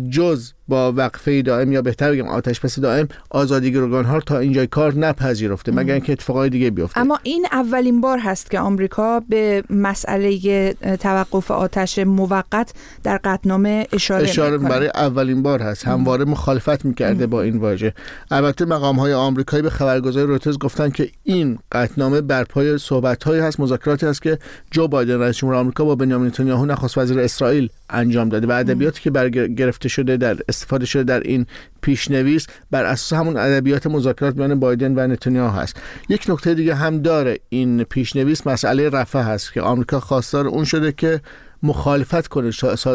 جز 0.09 0.53
با 0.67 0.91
وقفه 0.91 1.41
دائم 1.41 1.71
یا 1.71 1.81
بهتر 1.81 2.11
بگم 2.11 2.27
آتش 2.27 2.59
پس 2.59 2.79
دائم 2.79 3.07
آزادی 3.29 3.71
گروگان 3.71 4.05
ها 4.05 4.19
تا 4.19 4.39
اینجای 4.39 4.67
کار 4.67 4.93
نپذیرفته. 4.95 5.71
مگر 5.71 5.93
اینکه 5.93 6.11
اتفاقای 6.11 6.49
دیگه 6.49 6.69
بیفته. 6.69 6.99
اما 6.99 7.19
این 7.23 7.45
اولین 7.51 8.01
بار 8.01 8.19
هست 8.19 8.51
که 8.51 8.59
آمریکا 8.59 9.19
به 9.19 9.63
مسئله 9.69 10.73
توقف 10.99 11.51
آتش 11.51 11.99
موقت 11.99 12.73
در 13.03 13.19
قطنامه 13.23 13.87
اشاره 13.93 14.23
اشاره 14.23 14.57
برای 14.57 14.87
اولین 14.87 15.43
بار 15.43 15.61
هست. 15.61 15.87
همواره 15.87 16.25
مخالفت 16.25 16.85
می‌کرده 16.85 17.27
با 17.27 17.41
این 17.41 17.57
واژه. 17.57 17.93
البته 18.31 18.65
مقام 18.65 18.99
های 18.99 19.13
آمریکایی 19.13 19.63
به 19.63 19.69
خبرگزاری 19.69 20.27
رویترز 20.27 20.57
گفتن 20.57 20.89
که 20.89 21.09
این 21.23 21.59
قطنامه 21.71 22.21
بر 22.21 22.43
پای 22.43 22.77
صحبت 22.77 23.23
هایی 23.23 23.41
هست 23.41 23.59
مذاکراتی 23.59 24.05
هست 24.05 24.21
که 24.21 24.39
جو 24.71 24.87
بایدن 24.87 25.19
رئیس 25.19 25.37
جمهور 25.37 25.55
آمریکا 25.55 25.85
با 25.85 25.95
بنیامین 25.95 26.27
نتانیاهو 26.27 26.65
نخست 26.65 26.97
وزیر 26.97 27.19
اسرائیل 27.19 27.69
انجام 27.89 28.29
داده 28.29 28.47
و 28.47 28.51
ادبیاتی 28.51 29.01
که 29.01 29.11
برگرفته 29.11 29.89
شده 29.89 30.17
در 30.17 30.37
استفاده 30.63 30.85
شده 30.85 31.03
در 31.03 31.19
این 31.19 31.45
پیشنویس 31.81 32.47
بر 32.71 32.85
اساس 32.85 33.19
همون 33.19 33.37
ادبیات 33.37 33.87
مذاکرات 33.87 34.35
میان 34.35 34.59
بایدن 34.59 34.99
و 34.99 35.07
نتانیاهو 35.07 35.59
هست. 35.59 35.75
یک 36.09 36.25
نکته 36.29 36.53
دیگه 36.53 36.75
هم 36.75 37.01
داره 37.01 37.39
این 37.49 37.83
پیشنویس 37.83 38.47
مسئله 38.47 38.89
رفع 38.89 39.21
هست 39.21 39.53
که 39.53 39.61
آمریکا 39.61 39.99
خواستار 39.99 40.47
اون 40.47 40.63
شده 40.63 40.91
که 40.91 41.21
مخالفت 41.63 42.27
کنه. 42.27 42.51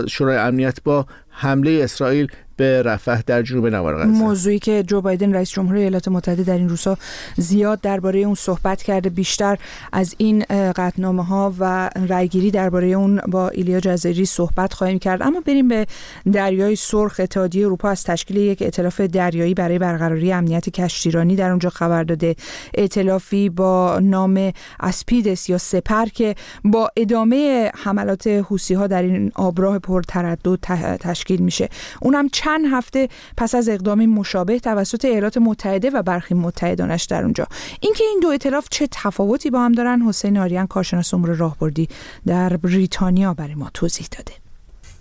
شورای 0.08 0.36
امنیت 0.36 0.82
با 0.84 1.06
حمله 1.28 1.80
اسرائیل 1.84 2.28
به 2.58 2.82
رفح 2.82 3.20
در 3.26 3.42
جنوب 3.42 3.66
نوار 3.66 3.98
غزه. 3.98 4.06
موضوعی 4.06 4.58
که 4.58 4.82
جو 4.82 5.00
بایدن 5.00 5.34
رئیس 5.34 5.50
جمهور 5.50 5.76
ایالات 5.76 6.08
متحده 6.08 6.42
در 6.42 6.54
این 6.54 6.68
روزها 6.68 6.98
زیاد 7.36 7.80
درباره 7.80 8.20
اون 8.20 8.34
صحبت 8.34 8.82
کرده 8.82 9.10
بیشتر 9.10 9.58
از 9.92 10.14
این 10.18 10.44
قطنامه 10.76 11.24
ها 11.24 11.54
و 11.58 11.90
رایگیری 12.08 12.50
درباره 12.50 12.86
اون 12.86 13.20
با 13.28 13.48
ایلیا 13.48 13.80
جزیری 13.80 14.24
صحبت 14.24 14.72
خواهیم 14.72 14.98
کرد. 14.98 15.22
اما 15.22 15.40
بریم 15.40 15.68
به 15.68 15.86
دریای 16.32 16.76
سرخ 16.76 17.20
اتحادیه 17.20 17.66
اروپا 17.66 17.88
از 17.88 18.04
تشکیل 18.04 18.36
یک 18.36 18.62
ائتلاف 18.62 19.00
دریایی 19.00 19.54
برای 19.54 19.78
برقراری 19.78 20.32
امنیت 20.32 20.68
کشتیرانی. 20.68 21.36
در 21.36 21.50
اونجا 21.50 21.70
خبر 21.70 22.04
داده 22.04 22.36
ائتلافی 22.74 23.48
با 23.48 23.98
نام 24.02 24.52
اسپیدس 24.80 25.48
یا 25.48 25.58
سپر 25.58 26.06
که 26.06 26.34
با 26.64 26.90
ادامه 26.96 27.70
حملات 27.74 28.26
حوسی 28.26 28.74
ها 28.74 28.86
در 28.86 29.02
این 29.02 29.32
آبراه 29.34 29.78
پرتردد 29.78 30.58
تشکیل 31.00 31.40
میشه. 31.40 31.68
اونم 32.02 32.28
چند 32.28 32.47
هفته 32.48 33.08
پس 33.36 33.54
از 33.54 33.68
اقدامی 33.68 34.06
مشابه 34.06 34.60
توسط 34.60 35.04
ایالات 35.04 35.38
متحده 35.38 35.90
و 35.90 36.02
برخی 36.02 36.34
متحدانش 36.34 37.04
در 37.04 37.22
اونجا. 37.22 37.46
اینکه 37.80 38.04
این 38.04 38.20
دو 38.22 38.28
ائتلاف 38.28 38.66
چه 38.70 38.88
تفاوتی 38.90 39.50
با 39.50 39.60
هم 39.60 39.72
دارن 39.72 40.02
حسین 40.02 40.38
آریان 40.38 40.66
کارشناس 40.66 41.14
امور 41.14 41.34
راهبردی 41.34 41.88
در 42.26 42.56
بریتانیا 42.56 43.34
برای 43.34 43.54
ما 43.54 43.70
توضیح 43.74 44.06
داده. 44.16 44.32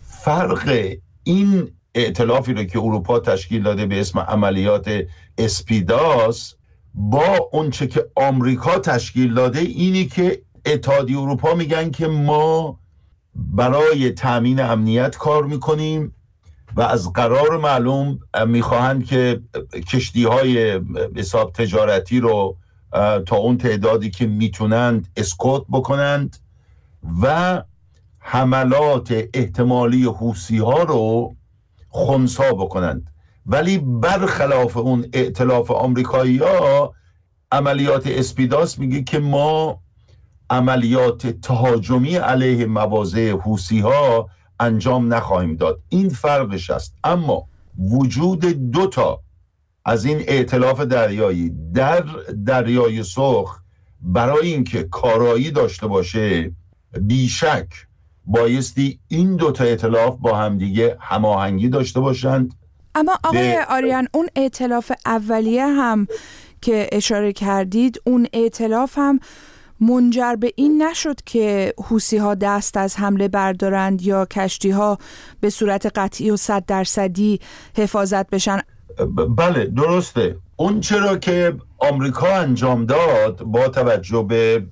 فرق 0.02 0.96
این 1.24 1.72
ائتلافی 1.96 2.54
رو 2.54 2.64
که 2.64 2.80
اروپا 2.80 3.20
تشکیل 3.20 3.64
داده 3.64 3.86
به 3.86 4.00
اسم 4.00 4.20
عملیات 4.20 4.90
اسپیداس 5.38 6.56
با 6.94 7.50
اونچه 7.52 7.88
که 7.88 8.06
آمریکا 8.16 8.80
تشکیل 8.80 9.34
داده 9.34 9.60
اینی 9.60 10.06
که 10.06 10.42
اتحادیه 10.66 11.20
اروپا 11.20 11.54
میگن 11.54 11.92
که 11.92 12.08
ما 12.08 12.80
برای 13.36 14.12
تامین 14.12 14.60
امنیت 14.60 15.18
کار 15.18 15.44
می‌کنیم. 15.46 16.14
و 16.76 16.82
از 16.82 17.14
قرار 17.14 17.58
معلوم 17.58 18.20
می‌خواهند 18.48 19.06
که 19.06 19.42
کشتی 19.88 20.24
های 20.24 20.82
حساب 21.16 21.52
تجارتی 21.54 22.20
رو 22.20 22.58
تا 23.26 23.36
اون 23.36 23.58
تعدادی 23.58 24.10
که 24.10 24.28
می‌تونند 24.28 25.08
اسکوت 25.18 25.66
بکنند 25.72 26.38
و 27.22 27.64
حملات 28.20 29.24
احتمالی 29.34 30.04
حوسی 30.04 30.58
ها 30.58 30.84
رو 30.84 31.36
خونسا 31.90 32.52
بکنند. 32.54 33.10
ولی 33.46 33.78
برخلاف 33.78 34.78
اون 34.78 35.06
ائتلاف 35.14 35.72
آمریکایی 35.72 36.38
ها 36.38 36.94
عملیات 37.52 38.08
اسپیداس 38.08 38.80
میگه 38.80 39.04
که 39.04 39.20
ما 39.20 39.80
عملیات 40.50 41.28
تهاجمی 41.28 42.16
علیه 42.16 42.66
مواضع 42.66 43.32
حوسی 43.32 43.80
ها 43.80 44.30
انجام 44.60 45.14
نخواهیم 45.14 45.56
داد. 45.56 45.80
این 45.90 46.10
فرقش 46.10 46.70
است. 46.70 46.94
اما 47.04 47.48
وجود 47.92 48.72
دو 48.72 48.88
تا 48.88 49.20
از 49.86 50.06
این 50.06 50.24
ائتلاف 50.28 50.82
دریایی 50.82 51.52
در 51.74 52.06
دریای 52.46 53.04
سرخ 53.04 53.60
برای 54.02 54.48
اینکه 54.54 54.84
کارایی 54.84 55.52
داشته 55.52 55.88
باشه 55.88 56.52
بیشک 57.02 57.68
بایستی 58.26 59.00
این 59.08 59.36
دو 59.36 59.52
تا 59.52 59.64
ائتلاف 59.64 60.18
با 60.20 60.38
همدیگه 60.38 60.98
هماهنگی 61.00 61.70
داشته 61.70 62.00
باشند. 62.00 62.54
اما 62.96 63.20
آقای 63.24 63.58
آریان 63.70 64.08
اون 64.14 64.28
ائتلاف 64.36 64.92
اولیه 65.06 65.66
هم 65.68 66.08
که 66.62 66.90
اشاره 66.92 67.34
کردید 67.34 68.02
اون 68.06 68.28
ائتلاف 68.34 68.98
هم 68.98 69.20
منجر 69.80 70.36
به 70.36 70.54
این 70.56 70.84
نشد 70.84 71.22
که 71.26 71.74
حوسی 71.78 72.18
ها 72.18 72.36
دست 72.36 72.78
از 72.78 72.98
حمله 72.98 73.28
بردارند 73.28 74.02
یا 74.02 74.26
کشتی 74.26 74.70
ها 74.70 74.98
به 75.40 75.50
صورت 75.50 75.86
قطعی 75.96 76.32
و 76.32 76.38
صد 76.38 76.66
درصدی 76.66 77.40
حفاظت 77.78 78.30
بشن؟ 78.30 78.60
بله 79.38 79.66
درسته. 79.66 80.38
اون 80.56 80.80
چرا 80.80 81.18
که 81.18 81.56
آمریکا 81.78 82.36
انجام 82.36 82.86
داد 82.86 83.44
با 83.44 83.68
توجه 83.68 84.24
به 84.24 84.66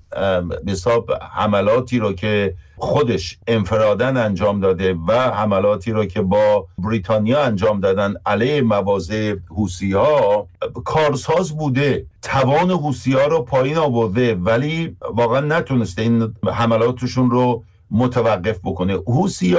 حساب 0.68 1.12
حملاتی 1.32 2.00
رو 2.00 2.14
که 2.14 2.56
خودش 2.78 3.38
انفرادن 3.48 4.18
انجام 4.18 4.60
داده 4.60 4.96
و 5.08 5.14
حملاتی 5.14 5.92
رو 5.92 6.06
که 6.06 6.22
با 6.22 6.68
بریتانیا 6.78 7.44
انجام 7.44 7.80
دادن 7.80 8.14
علیه 8.26 8.62
مواضع 8.62 9.36
حوسی 9.50 9.94
ها 9.94 10.48
کارساز 10.86 11.58
بوده. 11.58 12.06
توان 12.22 12.72
حوسی 12.72 13.14
ها 13.14 13.26
رو 13.26 13.42
پایین 13.42 13.78
آورده 13.78 14.36
ولی 14.36 14.98
واقعا 15.14 15.40
نتونسته 15.40 16.02
این 16.02 16.36
حملاتشون 16.54 17.32
رو 17.32 17.64
متوقف 17.92 18.60
بکنه. 18.64 18.94
حوسی 18.94 19.56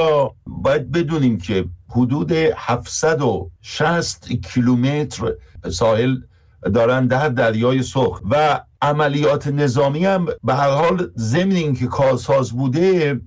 باید 0.46 0.92
بدونیم 0.92 1.38
که 1.38 1.64
حدود 1.88 2.32
760 2.32 4.32
کیلومتر 4.32 5.32
ساحل 5.70 6.16
دارن 6.74 7.06
در 7.06 7.28
دریای 7.28 7.82
سرخ 7.82 8.20
و 8.30 8.60
عملیات 8.82 9.46
نظامی 9.46 10.04
هم 10.04 10.26
به 10.44 10.54
هر 10.54 10.70
حال 10.70 11.10
ضمن 11.16 11.52
اینکه 11.52 11.86
کارساز 11.86 12.52
بوده 12.52 13.20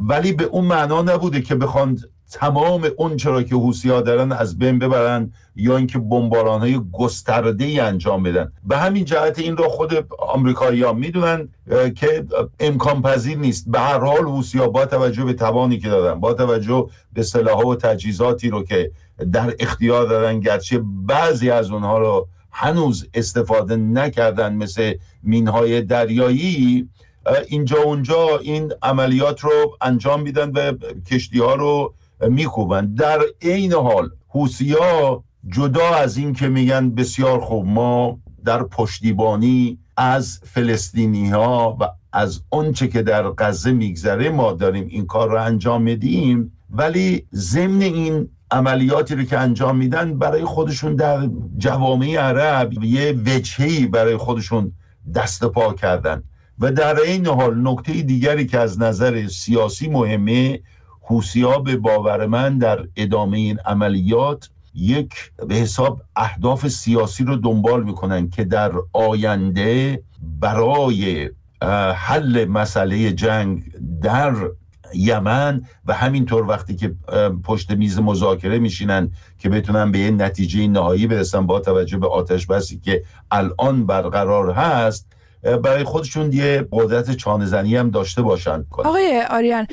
ولی 0.00 0.32
به 0.32 0.44
اون 0.44 0.64
معنا 0.64 1.02
نبوده 1.02 1.40
که 1.40 1.54
بخوان 1.54 1.98
تمام 2.32 2.88
اون 2.96 3.16
چرا 3.16 3.42
که 3.42 3.54
حوسی 3.54 3.88
دارن 3.88 4.32
از 4.32 4.58
بین 4.58 4.78
ببرن 4.78 5.32
یا 5.56 5.76
اینکه 5.76 5.98
بمباران 5.98 6.60
های 6.60 6.80
گسترده 6.92 7.64
ای 7.64 7.80
انجام 7.80 8.22
بدن. 8.22 8.52
به 8.64 8.76
همین 8.78 9.04
جهت 9.04 9.38
این 9.38 9.56
رو 9.56 9.68
خود 9.68 10.06
آمریکایی 10.18 10.82
ها 10.82 10.92
می‌دونن 10.92 11.48
که 11.96 12.26
امکان 12.60 13.02
پذیر 13.02 13.38
نیست. 13.38 13.64
به 13.68 13.80
هر 13.80 13.98
حال 13.98 14.24
حوسی 14.24 14.58
با 14.58 14.86
توجه 14.86 15.24
به 15.24 15.32
توانی 15.32 15.78
که 15.78 15.88
دادن 15.88 16.20
با 16.20 16.34
توجه 16.34 16.88
به 17.12 17.22
سلاح 17.22 17.64
و 17.64 17.74
تجهیزاتی 17.74 18.50
رو 18.50 18.64
که 18.64 18.90
در 19.32 19.54
اختیار 19.58 20.06
دارن 20.06 20.40
گرچه 20.40 20.82
بعضی 21.06 21.50
از 21.50 21.70
اونها 21.70 21.98
رو 21.98 22.28
هنوز 22.58 23.08
استفاده 23.14 23.76
نکردن 23.76 24.54
مثل 24.54 24.94
مینهای 25.22 25.82
دریایی 25.82 26.88
اینجا 27.48 27.82
اونجا 27.82 28.38
این 28.38 28.72
عملیات 28.82 29.40
رو 29.40 29.76
انجام 29.80 30.22
میدن 30.22 30.50
و 30.50 30.72
کشتی 31.10 31.38
ها 31.38 31.54
رو 31.54 31.94
میخوبن 32.20 32.94
در 32.94 33.20
عین 33.42 33.72
حال 33.72 34.10
ها 34.80 35.24
جدا 35.48 35.94
از 35.94 36.16
این 36.16 36.32
که 36.32 36.48
میگن 36.48 36.90
بسیار 36.90 37.40
خوب 37.40 37.66
ما 37.66 38.18
در 38.44 38.62
پشتیبانی 38.62 39.78
از 39.96 40.40
فلسطینی 40.44 41.30
ها 41.30 41.76
و 41.80 41.88
از 42.12 42.42
آنچه 42.50 42.88
که 42.88 43.02
در 43.02 43.30
غزه 43.38 43.72
میگذره 43.72 44.30
ما 44.30 44.52
داریم 44.52 44.86
این 44.90 45.06
کار 45.06 45.30
رو 45.30 45.42
انجام 45.42 45.82
میدیم. 45.82 46.52
ولی 46.70 47.26
ضمن 47.34 47.82
این 47.82 48.28
عملیاتی 48.50 49.14
رو 49.14 49.24
که 49.24 49.38
انجام 49.38 49.76
میدن 49.76 50.18
برای 50.18 50.44
خودشون 50.44 50.96
در 50.96 51.28
جوامع 51.58 52.16
عرب 52.16 52.84
یه 52.84 53.12
وجهی 53.26 53.86
برای 53.86 54.16
خودشون 54.16 54.72
دست 55.14 55.44
پا 55.44 55.74
کردن. 55.74 56.22
و 56.58 56.72
در 56.72 57.00
این 57.00 57.26
حال 57.26 57.68
نکته 57.68 57.92
دیگری 57.92 58.46
که 58.46 58.58
از 58.58 58.80
نظر 58.80 59.26
سیاسی 59.26 59.88
مهمه 59.88 60.60
حوسیا 61.02 61.58
به 61.58 61.76
باور 61.76 62.26
من 62.26 62.58
در 62.58 62.86
ادامه 62.96 63.38
این 63.38 63.58
عملیات 63.58 64.50
یک 64.74 65.32
به 65.48 65.54
حساب 65.54 66.02
اهداف 66.16 66.68
سیاسی 66.68 67.24
رو 67.24 67.36
دنبال 67.36 67.82
می‌کنن 67.82 68.30
که 68.30 68.44
در 68.44 68.72
آینده 68.92 70.02
برای 70.40 71.30
حل 71.94 72.44
مسئله 72.44 73.12
جنگ 73.12 73.64
در 74.02 74.34
یمن 74.94 75.62
و 75.86 75.94
همینطور 75.94 76.46
وقتی 76.46 76.76
که 76.76 76.94
پشت 77.44 77.70
میز 77.70 77.98
مذاکره 77.98 78.58
میشینن 78.58 79.10
که 79.38 79.48
بتونن 79.48 79.92
به 79.92 79.98
یه 79.98 80.10
نتیجه 80.10 80.68
نهایی 80.68 81.06
برسن 81.06 81.46
با 81.46 81.60
توجه 81.60 81.98
به 81.98 82.08
آتش 82.08 82.46
بسی 82.46 82.78
که 82.78 83.02
الان 83.30 83.86
برقرار 83.86 84.50
هست 84.50 85.15
برای 85.62 85.84
خودشون 85.84 86.32
یه 86.32 86.68
قدرت 86.72 87.16
چانزنی 87.16 87.76
هم 87.76 87.90
داشته 87.90 88.22
باشن. 88.22 88.64
آقای 88.78 89.22
آریان 89.30 89.66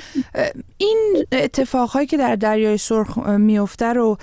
این 0.77 1.25
اتفاقهایی 1.31 2.07
که 2.07 2.17
در 2.17 2.35
دریای 2.35 2.77
سرخ 2.77 3.17
میفته 3.17 3.93
رو 3.93 4.17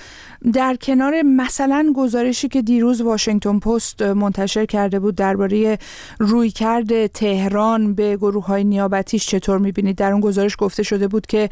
در 0.52 0.76
کنار 0.76 1.23
مثلا 1.23 1.92
گزارشی 1.97 2.49
که 2.49 2.62
دیروز 2.62 3.00
واشنگتن 3.00 3.59
پست 3.59 4.02
منتشر 4.02 4.66
کرده 4.66 5.00
بود 5.00 5.14
درباره 5.14 5.78
رویکرد 6.19 7.07
تهران 7.07 7.95
به 7.95 8.16
گروه 8.16 8.47
های 8.47 8.64
نیابتیش 8.64 9.26
چطور 9.26 9.59
می‌بینید؟ 9.59 9.97
در 9.97 10.12
اون 10.12 10.21
گزارش 10.21 10.57
گفته 10.59 10.83
شده 10.83 11.09
بود 11.09 11.26
که 11.26 11.49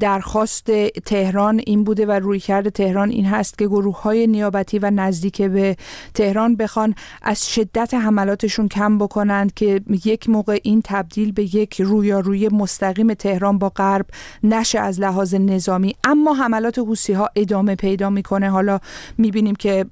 درخواست 0.00 0.70
تهران 1.04 1.60
این 1.66 1.84
بوده 1.84 2.06
و 2.06 2.10
رویکرد 2.10 2.68
تهران 2.68 3.10
این 3.10 3.26
هست 3.26 3.58
که 3.58 3.66
گروه 3.66 4.02
های 4.02 4.26
نیابتی 4.26 4.78
و 4.78 4.90
نزدیک 4.90 5.42
به 5.42 5.76
تهران 6.14 6.56
بخوان 6.56 6.94
از 7.22 7.50
شدت 7.50 7.94
حملاتشون 7.94 8.68
کم 8.68 8.98
بکنند 9.28 9.54
که 9.54 9.80
یک 10.04 10.28
موقع 10.28 10.58
این 10.62 10.82
تبدیل 10.84 11.32
به 11.32 11.56
یک 11.56 11.80
رویارویی 11.80 12.48
مستقیم 12.48 13.14
تهران 13.14 13.58
با 13.58 13.68
غرب 13.68 14.06
نشه 14.42 14.78
از 14.78 15.00
لحاظ 15.00 15.34
نظامی 15.34 15.94
اما 16.04 16.34
حملات 16.34 16.78
حوسی 16.78 17.12
ها 17.12 17.30
ادامه 17.36 17.74
پیدا 17.74 18.10
می‌کنه. 18.10 18.50
حالا 18.50 18.78
می‌بینیم 19.18 19.54
که 19.54 19.84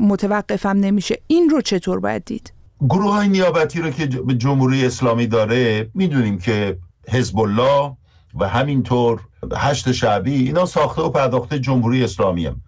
متوقفم 0.00 0.68
نمیشه. 0.68 1.18
این 1.26 1.50
رو 1.50 1.60
چطور 1.60 2.00
باید 2.00 2.24
دید؟ 2.24 2.52
گروه 2.80 3.12
های 3.12 3.28
نیابتی 3.28 3.80
رو 3.80 3.90
که 3.90 4.06
جمهوری 4.36 4.86
اسلامی 4.86 5.26
داره 5.26 5.90
می‌دونیم 5.94 6.38
که 6.38 6.78
حزب 7.08 7.38
الله 7.38 7.96
و 8.40 8.48
همینطور 8.48 9.20
هشت 9.56 9.92
شعبی 9.92 10.34
اینا 10.34 10.66
ساخته 10.66 11.02
و 11.02 11.10
پرداخته 11.10 11.58
جمهوری 11.58 12.04
اسلامی 12.04 12.46
هم. 12.46 12.60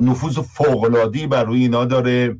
نفوذ 0.00 0.38
فوقلادی 0.38 1.26
بر 1.26 1.44
روی 1.44 1.60
اینا 1.60 1.84
داره 1.84 2.36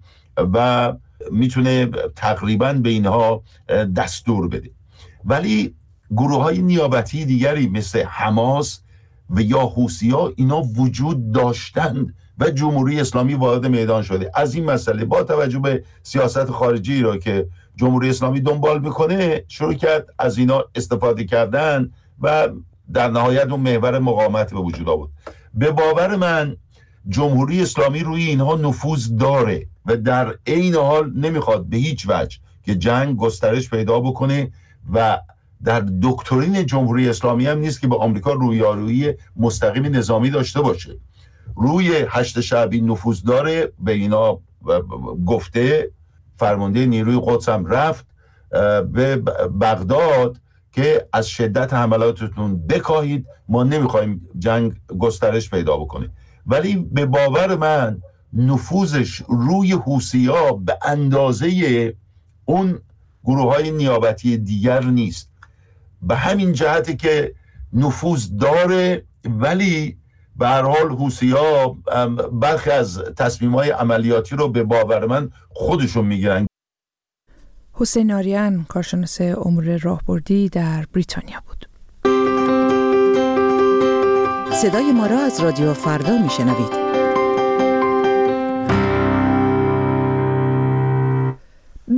و 0.55 0.93
می‌تونه 1.31 1.87
تقریبا 2.17 2.73
به 2.73 2.89
اینها 2.89 3.43
دستور 3.97 4.49
بده. 4.49 4.71
ولی 5.25 5.75
گروه 6.11 6.43
های 6.43 6.63
نیابتی 6.63 7.25
دیگری 7.25 7.69
مثل 7.69 8.03
حماس 8.03 8.81
و 9.31 9.41
یا 9.41 9.73
ها 10.13 10.33
اینا 10.37 10.63
وجود 10.63 11.33
داشتند 11.33 12.15
و 12.39 12.51
جمهوری 12.51 13.01
اسلامی 13.01 13.35
وارد 13.35 13.67
میدان 13.67 14.03
شده. 14.03 14.31
از 14.35 14.55
این 14.55 14.65
مسئله 14.65 15.05
با 15.05 15.23
توجه 15.23 15.59
به 15.59 15.85
سیاست 16.03 16.51
خارجی 16.51 17.03
را 17.03 17.17
که 17.17 17.49
جمهوری 17.77 18.11
اسلامی 18.11 18.41
دنبال 18.41 18.81
می‌کنه 18.81 19.45
شروع 19.49 19.75
کرد 19.75 20.07
از 20.19 20.39
اینا 20.39 20.65
استفاده 20.75 21.25
کردن 21.25 21.93
و 22.21 22.49
در 22.93 23.11
نهایت 23.11 23.51
اون 23.51 23.61
محور 23.61 23.99
مقاومت 23.99 24.55
به 24.55 24.61
وجود 24.61 24.89
آورد. 24.89 25.11
به 25.55 25.71
باور 25.71 26.17
من 26.17 26.57
جمهوری 27.09 27.63
اسلامی 27.63 28.01
روی 28.01 28.23
اینها 28.23 28.57
نفوذ 28.57 29.17
داره. 29.17 29.67
و 29.87 29.97
در 29.97 30.35
عین 30.47 30.75
حال 30.75 31.13
نمی‌خواد 31.15 31.67
به 31.67 31.77
هیچ 31.77 32.07
وجه 32.09 32.39
که 32.63 32.75
جنگ 32.75 33.17
گسترش 33.17 33.71
پیدا 33.71 34.01
بکنه 34.01 34.53
و 34.93 35.21
در 35.65 35.85
دکترین 36.03 36.67
جمهوری 36.67 37.09
اسلامی 37.09 37.47
هم 37.47 37.59
نیست 37.59 37.81
که 37.81 37.89
به 37.89 37.97
آمریکا 37.97 38.33
رویارویی 38.33 39.15
مستقیم 39.37 39.97
نظامی 39.97 40.31
داشته 40.31 40.61
باشه. 40.61 40.97
روی 41.57 42.05
هشت 42.09 42.41
شعبی 42.41 42.81
نفوذ 42.81 43.23
داره 43.23 43.73
به 43.79 43.93
اینا 43.93 44.39
گفته 45.27 45.91
فرمانده 46.37 46.87
نیروی 46.87 47.21
قدس 47.27 47.49
هم 47.49 47.67
رفت 47.67 48.07
به 48.93 49.17
بغداد 49.61 50.41
که 50.73 51.09
از 51.13 51.29
شدت 51.29 51.75
حملاتتون 51.75 52.67
بکاهید 52.67 53.27
ما 53.49 53.63
نمی‌خوایم 53.63 54.29
جنگ 54.39 54.73
گسترش 54.99 55.51
پیدا 55.51 55.77
بکنه 55.77 56.11
ولی 56.47 56.77
به 56.77 57.07
باور 57.07 57.57
من 57.57 58.03
نفوذش 58.37 59.23
روی 59.29 59.73
حوسیا 59.73 60.53
به 60.53 60.79
اندازه 60.85 61.95
اون 62.45 62.79
گروه 63.25 63.55
های 63.55 63.71
نیابتی 63.71 64.37
دیگر 64.37 64.85
نیست. 64.85 65.31
به 66.03 66.17
همین 66.17 66.53
جهتی 66.53 66.97
که 66.97 67.35
نفوذ 67.73 68.29
داره 68.41 69.05
ولی 69.25 69.97
به 70.37 70.49
هر 70.49 70.63
حال 70.63 70.89
حوسی 70.91 71.31
ها 71.31 71.77
برخی 72.33 72.71
از 72.71 72.99
تصمیم 73.17 73.55
های 73.55 73.71
عملیاتی 73.71 74.37
رو 74.37 74.49
به 74.49 74.63
باور 74.63 75.07
من 75.07 75.31
خودشون 75.49 76.05
می‌گیرن. 76.07 76.47
حسین 77.73 78.13
آریان 78.13 78.65
کارشناس 78.69 79.21
امور 79.21 79.79
راهبردی 79.79 80.49
در 80.49 80.87
بریتانیا 80.93 81.43
بود. 81.47 81.69
صدای 84.53 84.93
ما 84.93 85.07
را 85.07 85.19
از 85.19 85.41
رادیو 85.41 85.75
فردا 85.75 86.19
میشنوید. 86.19 87.06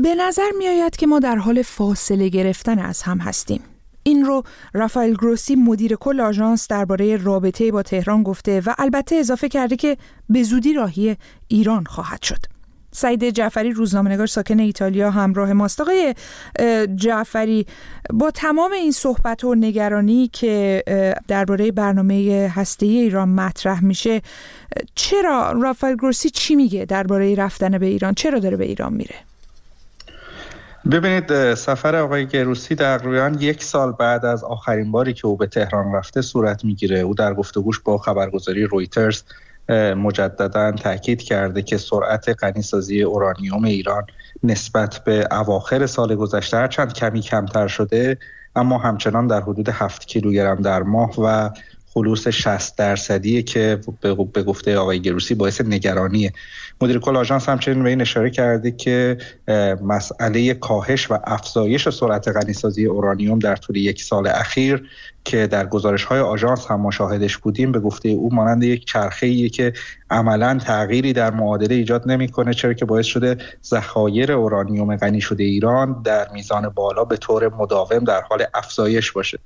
به 0.09 0.15
نظر 0.15 0.51
می 0.59 0.69
آید 0.69 0.97
که 0.97 1.07
ما 1.07 1.19
در 1.19 1.37
حال 1.37 1.63
فاصله 1.63 2.29
گرفتن 2.29 2.79
از 2.79 3.03
هم 3.03 3.19
هستیم. 3.19 3.61
این 4.03 4.25
رو 4.25 4.43
رافائل 4.75 5.13
گروسی 5.13 5.57
مدیر 5.57 5.97
کل 5.97 6.21
آژانس 6.21 6.69
درباره 6.69 7.17
رابطه 7.17 7.73
با 7.73 7.83
تهران 7.83 8.23
گفته 8.23 8.61
و 8.67 8.75
البته 8.79 9.17
اضافه 9.17 9.49
کرده 9.49 9.77
که 9.77 9.97
به 10.29 10.43
زودی 10.43 10.73
راهی 10.73 11.17
ایران 11.49 11.85
خواهد 11.85 12.23
شد. 12.23 12.39
سعید 12.93 13.31
جعفری 13.31 13.73
روزنامه‌نگار 13.73 14.27
ساکن 14.27 14.59
ایتالیا 14.61 15.11
همراه 15.11 15.53
ماست. 15.53 15.81
آقای 15.81 16.15
جعفری 16.95 17.67
با 18.11 18.31
تمام 18.31 18.73
این 18.73 18.93
صحبت 18.93 19.45
و 19.45 19.55
نگرانی 19.55 20.29
که 20.33 20.83
درباره 21.29 21.73
برنامه 21.73 22.51
هسته 22.55 22.87
ایران 22.87 23.29
مطرح 23.29 23.85
میشه 23.85 24.23
چرا 24.95 25.53
رافائل 25.53 25.95
گروسی 25.95 26.31
چی 26.31 26.55
میگه 26.55 26.85
درباره 26.85 27.35
رفتن 27.35 27.79
به 27.79 27.87
ایران؟ 27.87 28.15
چرا 28.15 28.39
داره 28.39 28.57
به 28.57 28.65
ایران 28.65 28.93
میره؟ 28.93 29.28
ببینید 30.91 31.55
سفر 31.55 31.97
آقای 31.97 32.27
گروسی 32.27 32.75
تقریبا 32.75 33.33
یک 33.39 33.63
سال 33.63 33.93
بعد 33.93 34.25
از 34.25 34.45
آخرین 34.45 34.93
باری 34.93 35.13
که 35.13 35.27
او 35.27 35.37
به 35.37 35.47
تهران 35.47 35.95
رفته 35.95 36.23
صورت 36.23 36.65
می‌گیره. 36.65 36.99
او 36.99 37.15
در 37.15 37.35
گفتگوش 37.35 37.81
با 37.81 37.99
خبرگزاری 37.99 38.65
رویترز 38.65 39.23
مجددا 39.97 40.73
تاکید 40.73 41.23
کرده 41.23 41.63
که 41.63 41.79
سرعت 41.79 42.29
غنیسازی 42.29 43.03
اورانیوم 43.03 43.65
ایران 43.65 44.07
نسبت 44.43 44.99
به 45.05 45.29
اواخر 45.31 45.87
سال 45.87 46.15
گذشته 46.15 46.57
هرچند 46.57 46.93
کمی 46.93 47.21
کمتر 47.21 47.69
شده 47.69 48.19
اما 48.57 48.79
همچنان 48.79 49.27
در 49.27 49.41
حدود 49.41 49.69
7 49.69 50.07
کیلوگرم 50.07 50.63
در 50.63 50.83
ماه 50.83 51.11
و 51.19 51.51
خلوص 51.99 52.29
60 52.29 52.77
درصدی 52.77 53.43
که 53.43 53.81
به 54.33 54.43
گفته 54.43 54.77
آقای 54.77 55.01
گروسی 55.01 55.35
باعث 55.35 55.61
نگرانیه. 55.61 56.33
مدیر 56.81 56.99
کل 56.99 57.17
آژانس 57.17 57.49
همچنین 57.49 57.83
به 57.83 57.89
این 57.89 58.01
اشاره 58.01 58.31
کرده 58.31 58.71
که 58.71 59.19
مسئله 59.83 60.55
کاهش 60.55 61.11
و 61.11 61.19
افزایش 61.25 61.89
سرعت 61.89 62.29
غنیسازی 62.29 62.87
اورانیوم 62.87 63.39
در 63.39 63.57
طول 63.57 63.77
یک 63.77 64.03
سال 64.03 64.27
اخیر 64.27 64.89
که 65.25 65.47
در 65.47 65.67
گزارش 65.67 66.05
های 66.05 66.21
آژانس 66.21 66.67
هم 66.67 66.81
مشاهدش 66.81 67.37
بودیم 67.37 67.73
به 67.73 67.81
گفته 67.81 68.09
او 68.09 68.35
مانند 68.35 68.63
یک 68.63 68.85
چرخه 68.85 69.49
که 69.49 69.73
عملا 70.11 70.59
تغییری 70.59 71.13
در 71.13 71.31
معادله 71.31 71.75
ایجاد 71.75 72.11
نمی‌کنه 72.11 72.55
چرا 72.55 72.73
که 72.73 72.85
باعث 72.85 73.07
شده 73.07 73.37
ذخایر 73.65 74.33
اورانیوم 74.33 74.97
غنی 74.97 75.21
شده 75.21 75.45
ایران 75.45 76.03
در 76.05 76.29
میزان 76.33 76.69
بالا 76.69 77.05
به 77.05 77.17
طور 77.17 77.55
مداوم 77.55 78.05
در 78.05 78.21
حال 78.21 78.45
افزایش 78.55 79.13
باشه. 79.13 79.39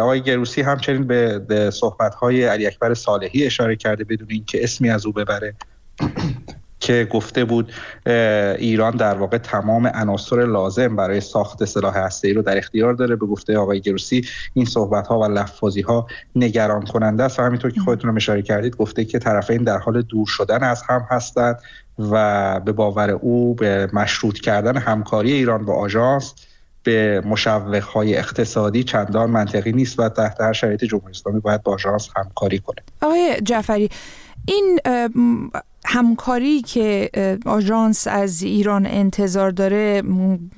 آقای 0.00 0.20
گروسی 0.20 0.62
همچنین 0.62 1.06
به 1.06 1.70
صحبت 1.72 2.14
های 2.14 2.44
علی 2.44 2.66
اکبر 2.66 2.94
صالحی 2.94 3.46
اشاره 3.46 3.76
کرده 3.76 4.04
بدون 4.04 4.28
اینکه 4.30 4.64
اسمی 4.64 4.90
از 4.90 5.06
او 5.06 5.12
ببره 5.12 5.54
که 6.80 7.08
گفته 7.10 7.44
بود 7.44 7.72
ایران 8.58 8.96
در 8.96 9.14
واقع 9.14 9.38
تمام 9.38 9.86
عناصر 9.86 10.46
لازم 10.46 10.96
برای 10.96 11.20
ساخت 11.20 11.64
سلاح 11.64 11.96
هسته‌ای 11.96 12.34
رو 12.34 12.42
در 12.42 12.58
اختیار 12.58 12.94
داره. 12.94 13.16
به 13.16 13.26
گفته 13.26 13.58
آقای 13.58 13.80
گروسی 13.80 14.26
این 14.54 14.64
صحبت 14.64 15.06
ها 15.06 15.18
و 15.18 15.24
لفاظی 15.24 15.80
ها 15.80 16.06
نگران 16.36 16.82
کننده 16.82 17.22
است. 17.22 17.38
و 17.38 17.42
همینطور 17.42 17.70
که 17.70 17.80
خودتون 17.80 18.16
اشاره 18.16 18.42
کردید 18.42 18.76
گفته 18.76 19.04
که 19.04 19.18
طرفین 19.18 19.64
در 19.64 19.78
حال 19.78 20.02
دور 20.02 20.26
شدن 20.26 20.62
از 20.62 20.82
هم 20.82 21.06
هستند 21.10 21.58
و 21.98 22.60
به 22.60 22.72
باور 22.72 23.10
او 23.10 23.54
به 23.54 23.88
مشروط 23.92 24.38
کردن 24.38 24.76
همکاری 24.76 25.32
ایران 25.32 25.64
با 25.64 25.74
آژانس 25.74 26.34
به 26.82 27.22
مشوق 27.26 27.82
های 27.82 28.16
اقتصادی 28.16 28.84
چندان 28.84 29.30
منطقی 29.30 29.72
نیست 29.72 30.00
و 30.00 30.08
تحت 30.08 30.40
هر 30.40 30.52
شرایط 30.52 30.84
جمهوری 30.84 31.10
اسلامی 31.10 31.40
باید 31.40 31.62
با 31.62 31.74
آژانس 31.74 32.08
همکاری 32.16 32.58
کنه. 32.58 32.82
آقای 33.02 33.36
جعفری 33.44 33.90
این 34.46 34.78
همکاری 35.86 36.62
که 36.62 37.10
آژانس 37.46 38.06
از 38.06 38.42
ایران 38.42 38.86
انتظار 38.86 39.50
داره 39.50 40.02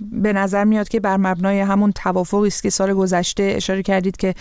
به 0.00 0.32
نظر 0.32 0.64
میاد 0.64 0.88
که 0.88 1.00
بر 1.00 1.16
مبنای 1.16 1.61
همون 1.61 1.92
توافقی 1.92 2.46
است 2.46 2.62
که 2.62 2.70
سال 2.70 2.94
گذشته 2.94 3.42
اشاره 3.56 3.82
کردید 3.82 4.16
که 4.16 4.35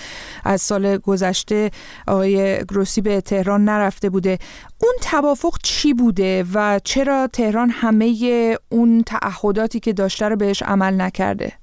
از 0.44 0.62
سال 0.62 0.98
گذشته 0.98 1.72
آقای 2.08 2.64
گروسی 2.64 3.02
به 3.02 3.22
تهران 3.22 3.66
نرفته 3.66 4.10
بوده. 4.10 4.40
اون 4.82 4.94
توافق 5.02 5.58
چی 5.64 5.94
بوده 5.94 6.46
و 6.54 6.80
چرا 6.84 7.28
تهران 7.28 7.70
همه 7.70 8.58
اون 8.70 9.04
تعهداتی 9.04 9.80
که 9.80 9.94
داشته 9.94 10.30
رو 10.30 10.36
بهش 10.36 10.64
عمل 10.64 11.02
نکرده؟ 11.02 11.61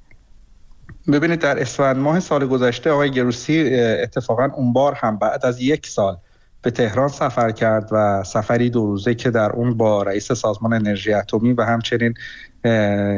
ببینید 1.12 1.40
در 1.40 1.60
اسفند 1.60 1.96
ماه 1.96 2.20
سال 2.20 2.46
گذشته 2.46 2.90
آقای 2.90 3.10
گروسی 3.10 3.74
اتفاقا 3.80 4.48
اون 4.56 4.72
بار 4.72 4.94
هم 4.94 5.18
بعد 5.18 5.46
از 5.46 5.60
یک 5.60 5.86
سال 5.86 6.16
به 6.62 6.70
تهران 6.70 7.08
سفر 7.08 7.50
کرد 7.50 7.88
و 7.92 8.24
سفری 8.24 8.70
دو 8.70 8.86
روزه 8.86 9.14
که 9.14 9.30
در 9.30 9.50
اون 9.50 9.76
با 9.76 10.02
رئیس 10.02 10.32
سازمان 10.32 10.72
انرژی 10.72 11.12
اتمی 11.12 11.52
و 11.52 11.62
همچنین 11.62 12.14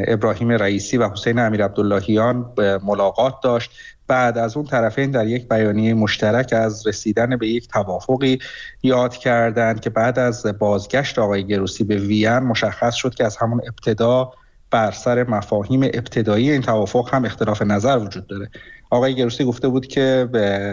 ابراهیم 0.07 0.51
رئیسی 0.51 0.97
و 0.97 1.09
حسین 1.09 1.39
امیر 1.39 1.65
عبداللهیان 1.65 2.53
ملاقات 2.83 3.35
داشت. 3.43 3.71
بعد 4.07 4.39
از 4.39 4.57
اون 4.57 4.67
طرفین 4.67 5.11
در 5.11 5.27
یک 5.27 5.49
بیانیه 5.49 5.95
مشترک 5.95 6.53
از 6.53 6.87
رسیدن 6.87 7.37
به 7.37 7.49
یک 7.49 7.69
توافقی 7.69 8.39
یاد 8.83 9.17
کردند 9.17 9.81
که 9.81 9.91
بعد 9.91 10.19
از 10.19 10.47
بازگشت 10.59 11.19
آقای 11.19 11.47
گروسی 11.47 11.85
به 11.85 11.97
وین 11.97 12.39
مشخص 12.39 12.95
شد 12.95 13.15
که 13.15 13.25
از 13.25 13.37
همون 13.37 13.61
ابتدا 13.67 14.33
بر 14.71 14.91
سر 14.91 15.29
مفاهیم 15.29 15.83
ابتدایی 15.83 16.51
این 16.51 16.63
توافق 16.63 17.09
هم 17.13 17.25
اختلاف 17.25 17.63
نظر 17.63 17.99
وجود 17.99 18.27
داره. 18.27 18.51
آقای 18.91 19.15
گروسی 19.15 19.45
گفته 19.45 19.69
بود 19.69 19.87
که 19.87 20.29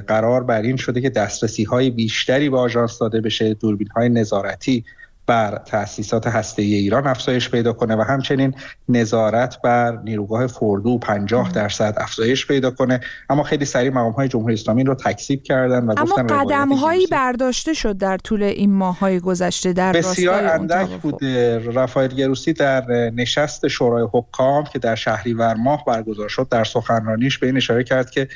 قرار 0.08 0.44
بر 0.44 0.62
این 0.62 0.78
شده 0.78 1.02
که 1.02 1.10
دسترسی 1.10 1.64
های 1.64 1.90
بیشتری 1.90 2.50
به 2.50 2.58
آژانس 2.58 3.00
داده 3.00 3.22
بشه 3.22 3.54
دوربین 3.54 3.88
های 3.88 4.10
نظارتی 4.10 4.86
بر 5.28 5.62
تأسیسات 5.66 6.28
هسته 6.28 6.62
ایران 6.62 7.08
افزایش 7.08 7.50
پیدا 7.50 7.74
کنه 7.74 7.96
و 7.96 8.02
همچنین 8.02 8.54
نظارت 8.90 9.62
بر 9.62 9.98
نیروگاه 10.04 10.48
فردو 10.48 10.98
50 10.98 11.52
درصد 11.52 11.94
افزایش 11.98 12.48
پیدا 12.48 12.72
کنه. 12.72 13.00
اما 13.30 13.44
خیلی 13.44 13.66
سریع 13.66 13.92
مقام 13.92 14.12
های 14.12 14.28
جمهوری 14.28 14.54
اسلامی 14.54 14.84
رو 14.84 14.96
تکذیب 14.96 15.44
کردن 15.44 15.86
و 15.86 15.94
اما 15.98 16.16
قدم 16.16 16.74
هایی 16.74 17.08
برداشته 17.08 17.74
شد 17.74 17.98
در 17.98 18.18
طول 18.18 18.44
این 18.44 18.74
ماه 18.74 19.00
های 19.00 19.20
گذشته 19.20 19.74
در 19.74 19.92
بسیار 19.92 20.46
اندک 20.46 20.90
بوده. 20.90 21.60
رافائل 21.60 22.08
گروسی 22.08 22.54
در 22.54 22.86
نشست 23.16 23.68
شورای 23.68 24.08
حکام 24.14 24.64
که 24.64 24.80
در 24.80 24.96
شهریور 24.96 25.54
ماه 25.54 25.86
برگزار 25.86 26.30
شد 26.30 26.48
در 26.50 26.64
سخنرانیش 26.64 27.38
به 27.38 27.48
این 27.48 27.58
اشاره 27.58 27.84
کرد 27.84 28.10
که 28.10 28.28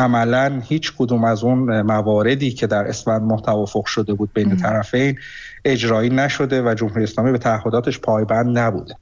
عملا 0.00 0.62
هیچ 0.68 0.92
کدوم 0.98 1.24
از 1.24 1.44
اون 1.44 1.82
مواردی 1.82 2.52
که 2.52 2.66
در 2.66 2.84
اسفند 2.84 3.22
ماه 3.22 3.42
توافق 3.42 3.84
شده 3.84 4.14
بود 4.14 4.30
بین 4.34 4.56
طرفین 4.56 5.18
اجرایی 5.64 6.10
نشده 6.10 6.62
و 6.62 6.74
جمهوری 6.74 7.04
اسلامی 7.04 7.32
به 7.32 7.38
تعهداتش 7.38 7.98
پایبند 7.98 8.58
نبوده. 8.58 8.94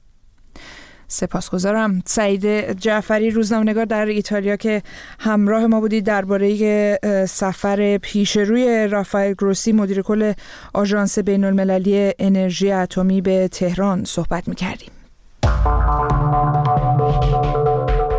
سپاسگزارم. 1.07 2.01
سعید 2.05 2.71
جعفری 2.71 3.31
روزنامه‌نگار 3.31 3.85
در 3.85 4.05
ایتالیا 4.05 4.55
که 4.55 4.81
همراه 5.19 5.67
ما 5.67 5.79
بودید 5.79 6.05
درباره 6.05 6.99
سفر 7.27 7.97
پیش 7.97 8.37
روی 8.37 8.87
رافائل 8.87 9.33
گروسی 9.33 9.71
مدیر 9.71 10.01
کل 10.01 10.33
آژانس 10.73 11.19
بین 11.19 11.43
المللی 11.43 12.13
انرژی 12.19 12.71
اتمی 12.71 13.21
به 13.21 13.47
تهران 13.47 14.03
صحبت 14.03 14.47
می‌کردیم. 14.47 14.91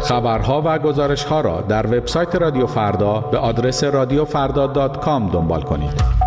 خبرها 0.02 0.62
و 0.64 0.78
گزارشها 0.78 1.40
را 1.40 1.60
در 1.60 1.86
وبسایت 1.86 2.34
رادیو 2.34 2.66
فردا 2.66 3.20
به 3.20 3.38
آدرس 3.38 3.84
رادیوفردا.com 3.84 5.32
دنبال 5.32 5.62
کنید. 5.62 6.20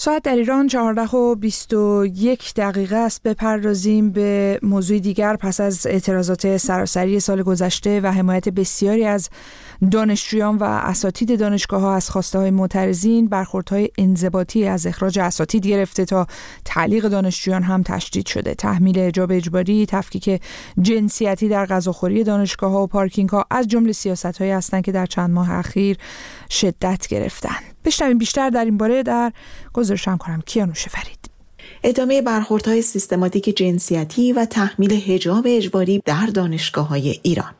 ساعت 0.00 0.22
در 0.22 0.36
ایران 0.36 0.66
14 0.66 1.16
و 1.16 1.34
21 1.34 2.54
دقیقه 2.56 2.96
است 2.96 3.22
بپردازیم 3.22 4.10
به 4.10 4.58
موضوع 4.62 4.98
دیگر 4.98 5.36
پس 5.36 5.60
از 5.60 5.86
اعتراضات 5.86 6.56
سراسری 6.56 7.20
سال 7.20 7.42
گذشته 7.42 8.00
و 8.00 8.06
حمایت 8.12 8.48
بسیاری 8.48 9.04
از 9.04 9.30
دانشجویان 9.90 10.56
و 10.56 10.64
اساتید 10.64 11.38
دانشگاه 11.38 11.80
ها 11.80 11.94
از 11.94 12.10
خواسته 12.10 12.38
های 12.38 12.50
معترضین 12.50 13.30
های 13.70 13.88
انضباطی 13.98 14.66
از 14.66 14.86
اخراج 14.86 15.18
اساتید 15.18 15.66
گرفته 15.66 16.04
تا 16.04 16.26
تعلیق 16.64 17.08
دانشجویان 17.08 17.62
هم 17.62 17.82
تشدید 17.82 18.26
شده. 18.26 18.54
تحمیل 18.54 18.98
اجاب 18.98 19.32
اجباری 19.32 19.86
تفکیک 19.86 20.42
جنسیتی 20.80 21.48
در 21.48 21.66
غذاخوری 21.66 22.24
دانشگاه 22.24 22.72
ها 22.72 22.82
و 22.82 22.86
پارکینگ 22.86 23.28
ها 23.28 23.44
از 23.50 23.68
جمله 23.68 23.92
سیاست 23.92 24.38
هایی 24.38 24.50
هستند 24.50 24.84
که 24.84 24.92
در 24.92 25.06
چند 25.06 25.30
ماه 25.30 25.50
اخیر 25.50 25.96
شدت 26.50 27.06
گرفتن. 27.06 27.58
بشنویم 27.84 28.18
بیشتر 28.18 28.50
در 28.50 28.64
این 28.64 28.76
باره 28.76 29.02
در 29.02 29.32
گزارشم 29.72 30.16
کنم 30.16 30.42
کیانوش 30.46 30.88
فرید. 30.88 31.18
ادامه 31.84 32.22
برخوردهای 32.22 32.82
سیستماتیک 32.82 33.56
جنسیتی 33.56 34.32
و 34.32 34.44
تحمیل 34.44 34.92
حجاب 34.92 35.44
اجباری 35.48 36.02
در 36.04 36.26
دانشگاه 36.26 36.88
های 36.88 37.20
ایران. 37.22 37.57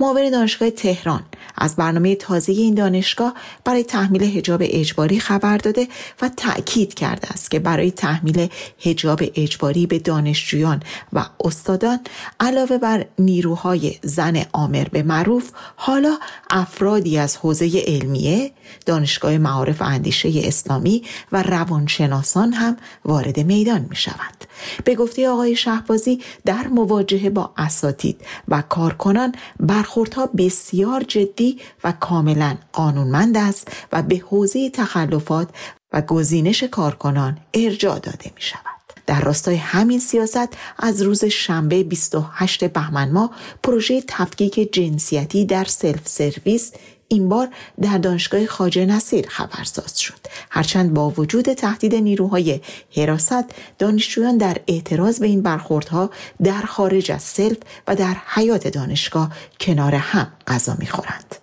معاون 0.00 0.30
دانشگاه 0.30 0.70
تهران 0.70 1.22
از 1.58 1.76
برنامه 1.76 2.14
تازه 2.14 2.52
این 2.52 2.74
دانشگاه 2.74 3.34
برای 3.64 3.84
تحمیل 3.84 4.24
حجاب 4.24 4.60
اجباری 4.64 5.20
خبر 5.20 5.56
داده 5.56 5.88
و 6.22 6.28
تأکید 6.36 6.94
کرده 6.94 7.28
است 7.28 7.50
که 7.50 7.58
برای 7.58 7.90
تحمیل 7.90 8.48
حجاب 8.78 9.22
اجباری 9.34 9.86
به 9.86 9.98
دانشجویان 9.98 10.82
و 11.12 11.24
استادان 11.44 12.00
علاوه 12.40 12.78
بر 12.78 13.06
نیروهای 13.18 13.94
زن 14.02 14.42
آمر 14.52 14.84
به 14.84 15.02
معروف 15.02 15.50
حالا 15.76 16.18
افرادی 16.50 17.18
از 17.18 17.36
حوزه 17.36 17.82
علمیه 17.86 18.52
دانشگاه 18.86 19.38
معارف 19.38 19.82
اندیشه 19.82 20.32
اسلامی 20.44 21.02
و 21.32 21.42
روانشناسان 21.42 22.52
هم 22.52 22.76
وارد 23.04 23.40
میدان 23.40 23.86
می 23.90 23.96
شوند. 23.96 24.35
به 24.84 24.94
گفته 24.94 25.28
آقای 25.28 25.56
شهبازی 25.56 26.20
در 26.44 26.66
مواجهه 26.66 27.30
با 27.30 27.50
اساتید 27.56 28.20
و 28.48 28.62
کارکنان 28.62 29.34
برخوردها 29.60 30.26
بسیار 30.26 31.02
جدی 31.02 31.60
و 31.84 31.92
کاملا 31.92 32.56
قانونمند 32.72 33.36
است 33.36 33.68
و 33.92 34.02
به 34.02 34.16
حوزه 34.16 34.70
تخلفات 34.70 35.48
و 35.92 36.02
گزینش 36.02 36.62
کارکنان 36.62 37.38
ارجاع 37.54 37.98
داده 37.98 38.30
می 38.34 38.42
شود. 38.42 38.76
در 39.06 39.20
راستای 39.20 39.56
همین 39.56 39.98
سیاست 39.98 40.48
از 40.78 41.02
روز 41.02 41.24
شنبه 41.24 41.82
28 41.82 42.64
بهمن 42.64 43.10
ماه 43.10 43.30
پروژه 43.62 44.02
تفکیک 44.08 44.72
جنسیتی 44.72 45.44
در 45.44 45.64
سلف 45.64 46.08
سرویس 46.08 46.72
این 47.08 47.28
بار 47.28 47.48
در 47.80 47.98
دانشگاه 47.98 48.46
خاجه 48.46 48.86
نصیر 48.86 49.26
خبرساز 49.28 50.00
شد. 50.00 50.18
هرچند 50.50 50.94
با 50.94 51.10
وجود 51.10 51.52
تهدید 51.52 51.94
نیروهای 51.94 52.60
حراست 52.96 53.44
دانشجویان 53.78 54.36
در 54.36 54.56
اعتراض 54.66 55.20
به 55.20 55.26
این 55.26 55.42
برخوردها 55.42 56.10
در 56.42 56.62
خارج 56.62 57.12
از 57.12 57.22
سلف 57.22 57.58
و 57.88 57.94
در 57.94 58.16
حیات 58.26 58.68
دانشگاه 58.68 59.30
کنار 59.60 59.94
هم 59.94 60.32
غذا 60.46 60.76
می‌خورند. 60.78 61.34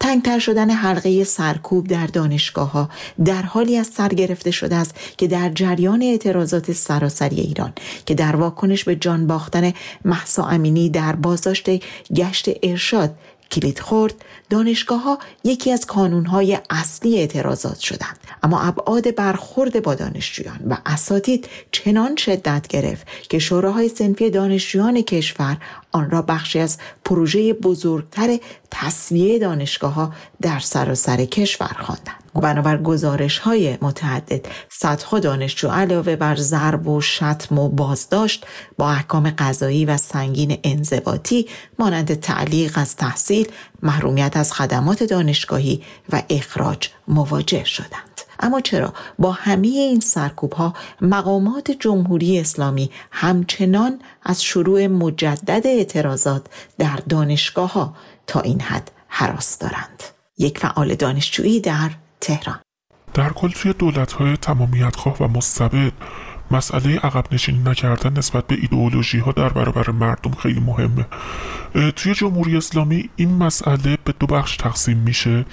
تنگتر 0.00 0.38
شدن 0.38 0.70
حلقه 0.70 1.24
سرکوب 1.24 1.86
در 1.86 2.06
دانشگاه 2.06 2.72
ها 2.72 2.88
در 3.24 3.42
حالی 3.42 3.76
از 3.76 3.86
سر 3.86 4.08
گرفته 4.08 4.50
شده 4.50 4.76
است 4.76 4.94
که 5.18 5.26
در 5.26 5.48
جریان 5.48 6.02
اعتراضات 6.02 6.72
سراسری 6.72 7.40
ایران 7.40 7.72
که 8.06 8.14
در 8.14 8.36
واکنش 8.36 8.84
به 8.84 8.96
جان 8.96 9.26
باختن 9.26 9.72
محسا 10.04 10.44
امینی 10.44 10.90
در 10.90 11.16
بازداشت 11.16 11.66
گشت 12.14 12.48
ارشاد 12.62 13.14
کلید 13.52 13.78
خورد 13.78 14.14
دانشگاه 14.50 15.02
ها 15.02 15.18
یکی 15.44 15.72
از 15.72 15.86
های 16.30 16.58
اصلی 16.70 17.18
اعتراضات 17.18 17.78
شدند. 17.78 18.18
اما 18.42 18.60
ابعاد 18.60 19.14
برخورد 19.14 19.82
با 19.82 19.94
دانشجویان 19.94 20.60
و 20.68 20.76
اساتید 20.86 21.48
چنان 21.72 22.16
شدت 22.16 22.66
گرفت 22.68 23.06
که 23.28 23.38
شوراهای 23.38 23.88
سنفی 23.88 24.30
دانشجویان 24.30 25.02
کشور 25.02 25.56
آن 25.96 26.10
را 26.10 26.22
بخشی 26.22 26.58
از 26.58 26.78
پروژه 27.04 27.52
بزرگتر 27.52 28.38
تصویه 28.70 29.38
دانشگاه 29.38 29.92
ها 29.92 30.12
در 30.40 30.58
سراسر 30.58 31.24
کشور 31.24 31.76
خواندند. 31.80 32.16
بنابر 32.34 32.76
گزارش 32.76 33.38
های 33.38 33.78
متعدد 33.82 34.46
صدها 34.68 35.18
دانشجو 35.18 35.68
علاوه 35.68 36.16
بر 36.16 36.36
ضرب 36.36 36.88
و 36.88 37.00
شتم 37.00 37.58
و 37.58 37.68
بازداشت 37.68 38.46
با 38.78 38.90
احکام 38.90 39.30
قضایی 39.38 39.84
و 39.84 39.96
سنگین 39.96 40.58
انضباطی 40.64 41.46
مانند 41.78 42.14
تعلیق 42.20 42.72
از 42.78 42.96
تحصیل 42.96 43.52
محرومیت 43.82 44.36
از 44.36 44.52
خدمات 44.52 45.02
دانشگاهی 45.02 45.82
و 46.12 46.22
اخراج 46.30 46.88
مواجه 47.08 47.64
شدند. 47.64 48.20
اما 48.40 48.60
چرا 48.60 48.94
با 49.18 49.32
همه 49.32 49.68
این 49.68 50.00
سرکوب 50.00 50.52
ها 50.52 50.74
مقامات 51.00 51.70
جمهوری 51.70 52.40
اسلامی 52.40 52.90
همچنان 53.10 54.00
از 54.22 54.42
شروع 54.42 54.86
مجدد 54.86 55.66
اعتراضات 55.66 56.46
در 56.78 56.98
دانشگاه 57.08 57.72
ها 57.72 57.94
تا 58.26 58.40
این 58.40 58.60
حد 58.60 58.90
حراس 59.08 59.58
دارند؟ 59.58 60.02
یک 60.38 60.58
فعال 60.58 60.94
دانشجویی 60.94 61.60
در 61.60 61.90
تهران. 62.20 62.60
در 63.14 63.30
کل 63.30 63.48
توی 63.48 63.72
دولت 63.72 64.12
های 64.12 64.36
تمامیت 64.36 64.96
خواه 64.96 65.16
و 65.20 65.28
مستبد 65.28 65.92
مسئله 66.50 66.98
عقب 66.98 67.24
نشینی 67.32 67.58
نکردن 67.58 68.18
نسبت 68.18 68.46
به 68.46 68.54
ایدئولوژی 68.60 69.18
ها 69.18 69.32
در 69.32 69.48
برابر 69.48 69.90
مردم 69.90 70.30
خیلی 70.30 70.60
مهمه. 70.60 71.06
توی 71.96 72.14
جمهوری 72.14 72.56
اسلامی 72.56 73.10
این 73.16 73.34
مسئله 73.34 73.98
به 74.04 74.14
دو 74.20 74.26
بخش 74.26 74.56
تقسیم 74.56 74.98
میشه. 74.98 75.44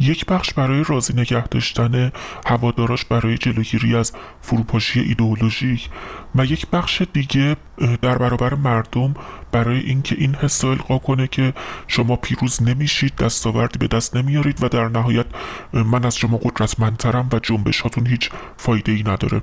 یک 0.00 0.26
بخش 0.26 0.52
برای 0.54 0.84
راضی 0.88 1.12
نگه 1.12 1.46
داشتن 1.46 2.12
هواداراش 2.46 3.04
برای 3.04 3.38
جلوگیری 3.38 3.96
از 3.96 4.12
فروپاشی 4.40 5.00
ایدئولوژیک 5.00 5.88
و 6.34 6.44
یک 6.44 6.66
بخش 6.66 7.02
دیگه 7.12 7.56
در 8.02 8.18
برابر 8.18 8.54
مردم 8.54 9.14
برای 9.52 9.78
اینکه 9.78 10.16
این 10.18 10.34
حس 10.34 10.64
القا 10.64 10.98
کنه 10.98 11.26
که 11.26 11.52
شما 11.86 12.16
پیروز 12.16 12.62
نمیشید 12.62 13.16
دستاوردی 13.16 13.78
به 13.78 13.86
دست 13.86 14.16
نمیارید 14.16 14.64
و 14.64 14.68
در 14.68 14.88
نهایت 14.88 15.26
من 15.72 16.04
از 16.04 16.16
شما 16.16 16.36
قدرتمندترم 16.36 17.28
و 17.32 17.38
جنبش 17.38 17.80
هاتون 17.80 18.06
هیچ 18.06 18.30
فایده 18.56 18.92
ای 18.92 19.02
نداره. 19.02 19.42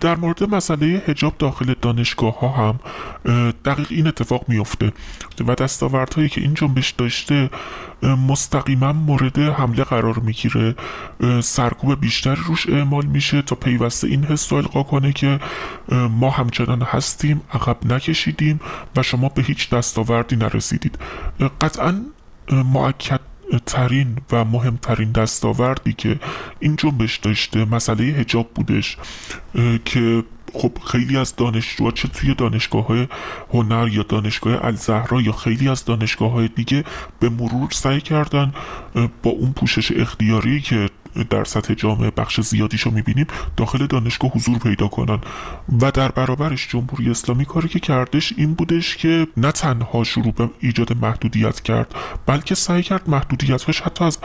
در 0.00 0.16
مورد 0.16 0.54
مسئله 0.54 1.02
هجاب 1.06 1.34
داخل 1.38 1.74
دانشگاه 1.82 2.38
ها 2.38 2.48
هم 2.48 2.80
دقیق 3.64 3.86
این 3.90 4.06
اتفاق 4.06 4.44
میفته 4.48 4.92
و 5.46 5.54
دستاوردهایی 5.54 6.28
که 6.28 6.40
این 6.40 6.54
جنبش 6.54 6.90
داشته 6.90 7.50
مستقیما 8.02 8.92
مورد 8.92 9.38
حمله 9.38 9.84
قرار 9.84 10.18
می‌گیره. 10.18 10.74
سرکوب 11.40 12.00
بیشتری 12.00 12.40
روش 12.46 12.68
اعمال 12.68 13.06
میشه 13.06 13.42
تا 13.42 13.56
پیوسته 13.56 14.06
این 14.08 14.24
حس 14.24 14.52
القا 14.52 14.82
کنه 14.82 15.12
که 15.12 15.40
ما 16.10 16.30
همچنان 16.30 16.82
هستیم 16.82 17.40
نکشیدیم 17.84 18.60
و 18.96 19.02
شما 19.02 19.28
به 19.28 19.42
هیچ 19.42 19.70
دستاوردی 19.70 20.36
نرسیدید. 20.36 20.98
قطعا 21.60 22.04
معکد 22.50 23.20
ترین 23.66 24.16
و 24.32 24.44
مهمترین 24.44 25.12
دستاوردی 25.12 25.92
که 25.92 26.20
این 26.60 26.76
جنبش 26.76 27.16
داشته 27.16 27.64
مسئله 27.64 28.04
هجاب 28.04 28.50
بودش 28.54 28.96
که 29.84 30.24
خب 30.54 30.78
خیلی 30.86 31.16
از 31.16 31.36
دانشجوها 31.36 31.90
چه 31.90 32.08
توی 32.08 32.34
دانشگاه 32.34 32.86
های 32.86 33.08
هنر 33.52 33.88
یا 33.88 34.02
دانشگاه 34.02 34.64
الزهرا 34.64 35.20
یا 35.20 35.32
خیلی 35.32 35.68
از 35.68 35.84
دانشگاه 35.84 36.30
های 36.30 36.48
دیگه 36.48 36.84
به 37.20 37.28
مرور 37.28 37.70
سعی 37.70 38.00
کردن 38.00 38.52
با 39.22 39.30
اون 39.30 39.52
پوشش 39.52 39.92
اختیاری 39.92 40.60
که 40.60 40.90
در 41.30 41.44
سطح 41.44 41.74
جامعه 41.74 42.10
بخش 42.10 42.40
زیادیشو 42.40 42.90
می‌بینیم 42.90 43.26
داخل 43.56 43.86
دانشگاه 43.86 44.30
حضور 44.30 44.58
پیدا 44.58 44.88
کنن. 44.88 45.20
و 45.80 45.90
در 45.90 46.08
برابرش 46.08 46.68
جمهوری 46.68 47.10
اسلامی 47.10 47.44
کاری 47.44 47.68
که 47.68 47.80
کردش 47.80 48.32
این 48.36 48.54
بودش 48.54 48.96
که 48.96 49.26
نه 49.36 49.52
تنها 49.52 50.04
شروع 50.04 50.32
به 50.32 50.50
ایجاد 50.60 50.96
محدودیت 50.96 51.60
کرد 51.60 51.94
بلکه 52.26 52.54
سعی 52.54 52.82
کرد 52.82 53.08
محدودیتش 53.08 53.80
حتی 53.80 54.04
از 54.04 54.18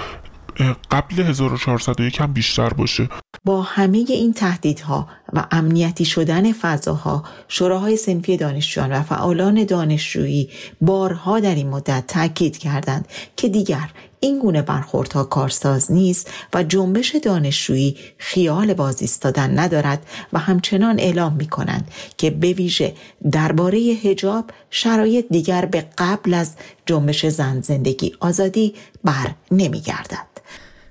قبل 0.92 1.20
1401 1.20 2.22
هم 2.22 2.34
بیشتر 2.34 2.70
باشه. 2.70 3.10
با 3.46 3.62
همه 3.62 3.98
این 3.98 4.34
تهدیدها 4.34 5.08
و 5.34 5.46
امنیتی 5.52 6.06
شدن 6.06 6.52
فضاها 6.52 7.24
شوراهای 7.48 7.98
سنفی 7.98 8.38
دانشجویان 8.38 8.92
و 8.92 9.02
فعالان 9.02 9.64
دانشجویی 9.64 10.50
بارها 10.82 11.40
در 11.40 11.56
این 11.56 11.70
مدت 11.70 12.08
تاکید 12.08 12.58
کردند 12.58 13.08
که 13.36 13.50
دیگر 13.50 13.90
این 14.20 14.40
گونه 14.40 14.62
برخوردها 14.62 15.24
کارساز 15.24 15.92
نیست 15.92 16.32
و 16.54 16.64
جنبش 16.64 17.16
دانشجویی 17.16 17.98
خیال 18.18 18.74
باز 18.74 19.02
ایستادن 19.02 19.60
ندارد 19.60 20.06
و 20.34 20.40
همچنان 20.40 21.00
اعلام 21.00 21.34
می 21.34 21.48
کنند 21.48 21.92
که 22.18 22.30
به 22.30 22.54
ویژه 22.54 22.94
درباره 23.32 23.78
هجاب 23.78 24.46
شرایط 24.70 25.26
دیگر 25.30 25.66
به 25.66 25.86
قبل 25.98 26.34
از 26.34 26.56
جنبش 26.86 27.26
زن 27.26 27.62
زندگی 27.62 28.16
آزادی 28.20 28.74
بر 29.04 29.32
نمی 29.52 29.82
گردد. 29.82 30.30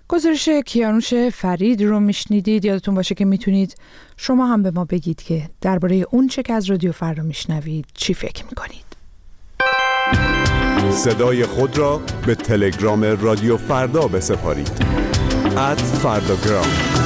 گزارش 0.09 0.49
کیانوش 0.49 1.15
فرید 1.15 1.83
رو 1.83 2.01
میشنیدید 2.01 2.65
یادتون 2.65 2.95
باشه 2.95 3.15
که 3.15 3.25
می‌تونید 3.25 3.77
شما 4.17 4.47
هم 4.47 4.63
به 4.63 4.71
ما 4.71 4.85
بگید 4.85 5.23
که 5.23 5.51
درباره 5.61 6.05
اون 6.11 6.29
چه 6.29 6.43
که 6.43 6.53
از 6.53 6.71
رادیو 6.71 6.93
فردا 6.93 7.23
میشنوید 7.23 7.87
چی 7.95 8.15
فکر 8.15 8.45
می‌کنید 8.45 8.88
صدای 10.91 11.47
خود 11.47 11.79
را 11.79 12.01
به 12.27 12.35
تلگرام 12.35 13.05
رادیو 13.05 13.57
فردا 13.57 14.09
بسپارید. 14.09 14.71
ات 15.57 15.81
فرداگرام 15.81 16.99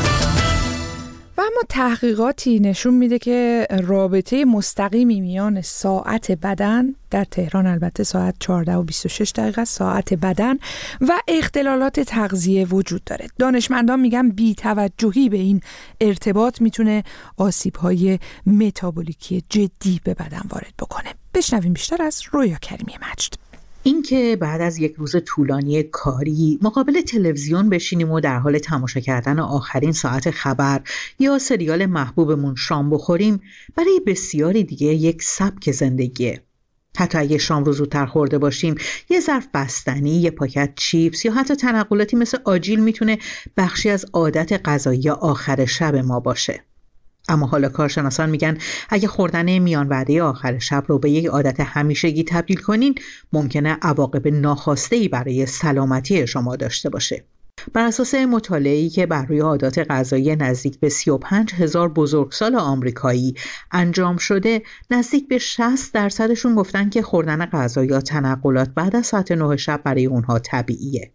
تحقیقاتی 1.73 2.61
نشون 2.61 2.95
میده 2.95 3.19
که 3.19 3.67
رابطه 3.71 4.45
مستقیمی 4.45 5.21
میان 5.21 5.61
ساعت 5.61 6.33
بدن 6.33 6.95
در 7.11 7.25
تهران 7.25 7.67
البته 7.67 8.05
ساعت 8.05 8.35
14 8.41 8.75
و 8.75 8.83
26 8.83 9.33
دقیقه 9.37 9.65
ساعت 9.65 10.15
بدن 10.15 10.59
و 11.01 11.21
اختلالات 11.29 12.01
تغذیه 12.01 12.67
وجود 12.67 13.05
داره. 13.05 13.27
دانشمندان 13.39 14.01
میگن 14.01 14.29
بی 14.29 14.55
توجهی 14.55 15.29
به 15.29 15.37
این 15.37 15.61
ارتباط 16.01 16.61
می‌تونه 16.61 17.03
آسیب 17.37 17.77
های 17.77 18.19
متابولیکی 18.47 19.45
جدی 19.51 20.01
به 20.05 20.15
بدن 20.15 20.43
وارد 20.51 20.75
بکنه. 20.79 21.15
بشنویم 21.35 21.73
بیشتر 21.73 22.03
از 22.03 22.23
رویا 22.33 22.57
کریمی 22.57 22.93
مجد. 22.93 23.52
اینکه 23.85 24.37
بعد 24.41 24.61
از 24.61 24.79
یک 24.79 24.95
روز 24.95 25.17
طولانی 25.25 25.83
کاری 25.83 26.59
مقابل 26.63 27.01
تلویزیون 27.01 27.69
بشینیم 27.71 28.11
و 28.11 28.21
در 28.21 28.39
حال 28.39 28.59
تماشا 28.59 29.01
کردن 29.01 29.39
آخرین 29.39 29.93
ساعت 29.93 30.31
خبر 30.31 30.83
یا 31.19 31.39
سریال 31.39 31.87
محبوبمون 31.87 32.55
شام 32.55 32.91
بخوریم 32.91 33.41
برای 33.77 34.01
بسیاری 34.07 34.65
دیگه 34.65 34.87
یک 34.87 35.23
سبک 35.23 35.71
زندگیه. 35.71 36.43
حتی 36.97 37.19
اگه 37.19 37.39
شام 37.39 37.65
رو 37.65 37.73
زودتر 37.73 38.07
خورده 38.07 38.39
باشیم 38.39 38.75
یه 39.11 39.21
ظرف 39.21 39.49
بستنی 39.55 40.21
یه 40.21 40.31
پاکت 40.31 40.73
چیپس 40.77 41.25
یا 41.25 41.33
حتی 41.33 41.55
تنقلاتی 41.55 42.17
مثل 42.17 42.39
آجیل 42.45 42.81
می‌تونه 42.81 43.19
بخشی 43.57 43.91
از 43.91 44.07
عادت 44.13 44.61
غذایی 44.65 45.11
آخر 45.11 45.65
شب 45.65 45.97
ما 45.97 46.21
باشه. 46.21 46.65
اما 47.29 47.47
حالا 47.47 47.69
کارشناسان 47.69 48.31
میگن 48.31 48.59
اگه 48.89 49.09
خوردن 49.09 49.59
میان 49.59 49.89
وعده 49.89 50.23
آخر 50.23 50.59
شب 50.59 50.85
رو 50.87 50.99
به 50.99 51.11
یک 51.11 51.27
عادت 51.27 51.61
همیشگی 51.61 52.25
تبدیل 52.25 52.61
کنین 52.61 52.95
ممکنه 53.33 53.79
عواقب 53.83 54.29
ناخواسته 54.29 55.09
برای 55.09 55.47
سلامتی 55.47 56.27
شما 56.27 56.57
داشته 56.57 56.89
باشه. 56.89 57.25
بر 57.73 57.87
اساس 57.87 58.15
مطالعه‌ای 58.15 58.89
که 58.89 59.07
بر 59.07 59.27
روی 59.27 59.41
عادات 59.41 59.79
غذایی 59.91 60.37
نزدیک 60.37 60.81
به 60.81 60.89
35 60.89 61.55
هزار 61.55 61.89
بزرگسال 61.89 62.55
آمریکایی 62.55 63.35
انجام 63.73 64.17
شده 64.17 64.63
نزدیک 64.91 65.29
به 65.29 65.39
60 65.39 65.95
درصدشون 65.95 66.55
گفتن 66.55 66.91
که 66.91 67.03
خوردن 67.03 67.47
غذا 67.47 67.85
یا 67.85 68.01
تنقلات 68.01 68.69
بعد 68.69 68.97
از 68.97 69.07
ساعت 69.07 69.33
9 69.33 69.57
شب 69.57 69.81
برای 69.85 70.07
اونها 70.07 70.39
طبیعیه 70.39 71.13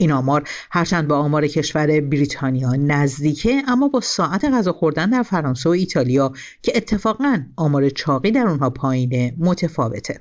این 0.00 0.12
آمار 0.12 0.48
هرچند 0.70 1.08
به 1.08 1.14
آمار 1.14 1.46
کشور 1.46 2.00
بریتانیا 2.00 2.72
نزدیکه 2.72 3.62
اما 3.68 3.88
با 3.88 4.00
ساعت 4.00 4.44
غذا 4.44 4.72
خوردن 4.72 5.10
در 5.10 5.22
فرانسه 5.22 5.68
و 5.68 5.72
ایتالیا 5.72 6.32
که 6.62 6.72
اتفاقا 6.74 7.44
آمار 7.56 7.88
چاقی 7.88 8.30
در 8.30 8.46
اونها 8.46 8.70
پایینه 8.70 9.34
متفاوته. 9.38 10.20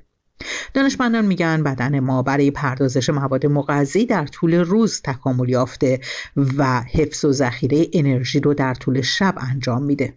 دانشمندان 0.74 1.26
میگن 1.26 1.63
بدن 1.63 2.00
ما 2.00 2.22
برای 2.22 2.52
پردازش 2.52 3.10
مواد 3.10 3.46
مغذی 3.46 4.06
در 4.06 4.26
طول 4.26 4.54
روز 4.56 5.02
تکامل 5.02 5.50
یافته 5.50 6.00
و 6.58 6.82
حفظ 6.82 7.26
و 7.26 7.32
ذخیره 7.32 7.88
انرژی 7.94 8.40
رو 8.40 8.54
در 8.54 8.74
طول 8.74 9.02
شب 9.02 9.36
انجام 9.38 9.84
میده. 9.84 10.13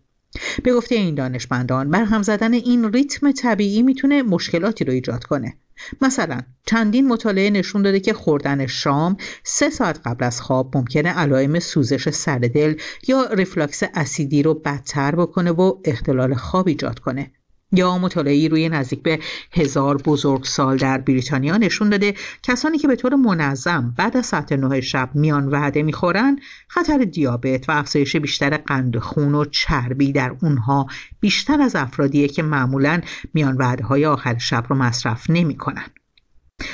به 0.65 0.75
گفته 0.75 0.95
این 0.95 1.15
دانشمندان 1.15 1.91
برهم 1.91 2.23
زدن 2.23 2.53
این 2.53 2.93
ریتم 2.93 3.33
طبیعی 3.33 3.83
می‌تونه 3.83 4.23
مشکلاتی 4.23 4.85
رو 4.85 4.93
ایجاد 4.93 5.25
کنه. 5.25 5.57
مثلا 6.01 6.41
چندین 6.67 7.09
مطالعه 7.09 7.51
نشون 7.51 7.83
داده 7.83 8.01
که 8.01 8.13
خوردن 8.13 8.67
شام 8.67 9.17
سه 9.45 9.71
ساعت 9.71 10.01
قبل 10.05 10.25
از 10.25 10.41
خواب 10.41 10.77
ممکنه 10.77 11.09
علائم 11.09 11.59
سوزش 11.59 12.11
سر 12.11 12.39
دل 12.39 12.75
یا 13.09 13.27
ریفلاکس 13.33 13.83
اسیدی 13.95 14.43
رو 14.43 14.55
بدتر 14.55 15.15
بکنه 15.15 15.51
و 15.51 15.75
اختلال 15.85 16.35
خواب 16.35 16.69
ایجاد 16.69 16.99
کنه. 16.99 17.31
یا 17.73 17.99
مطالعه 17.99 18.49
روی 18.49 18.69
نزدیک 18.69 19.03
به 19.03 19.19
هزار 19.53 19.97
بزرگ 19.97 20.45
سال 20.45 20.77
در 20.77 20.99
بریتانیا 20.99 21.57
نشون 21.57 21.91
داده 21.91 22.15
کسانی 22.43 22.79
که 22.79 22.89
به 22.89 22.97
طور 22.97 23.15
منظم 23.15 23.95
بعد 23.97 24.17
از 24.17 24.27
ساعت 24.27 24.53
نه 24.53 24.81
شب 24.81 25.11
میان 25.15 25.49
وعده 25.49 25.83
می‌خورن 25.83 26.39
خطر 26.69 26.99
دیابت 26.99 27.69
و 27.69 27.73
افزایش 27.73 28.17
بیشتر 28.17 28.57
قند 28.57 28.99
خون 28.99 29.35
و 29.35 29.45
چربی 29.45 30.13
در 30.13 30.37
اونها 30.43 30.87
بیشتر 31.21 31.61
از 31.61 31.77
افرادیه 31.77 32.29
که 32.29 32.43
معمولا 32.43 33.01
میان 33.35 33.57
وعده 33.57 33.85
های 33.85 34.07
آخر 34.07 34.39
شب 34.39 34.65
رو 34.69 34.77
مصرف 34.77 35.31
نمی‌کنن. 35.31 35.87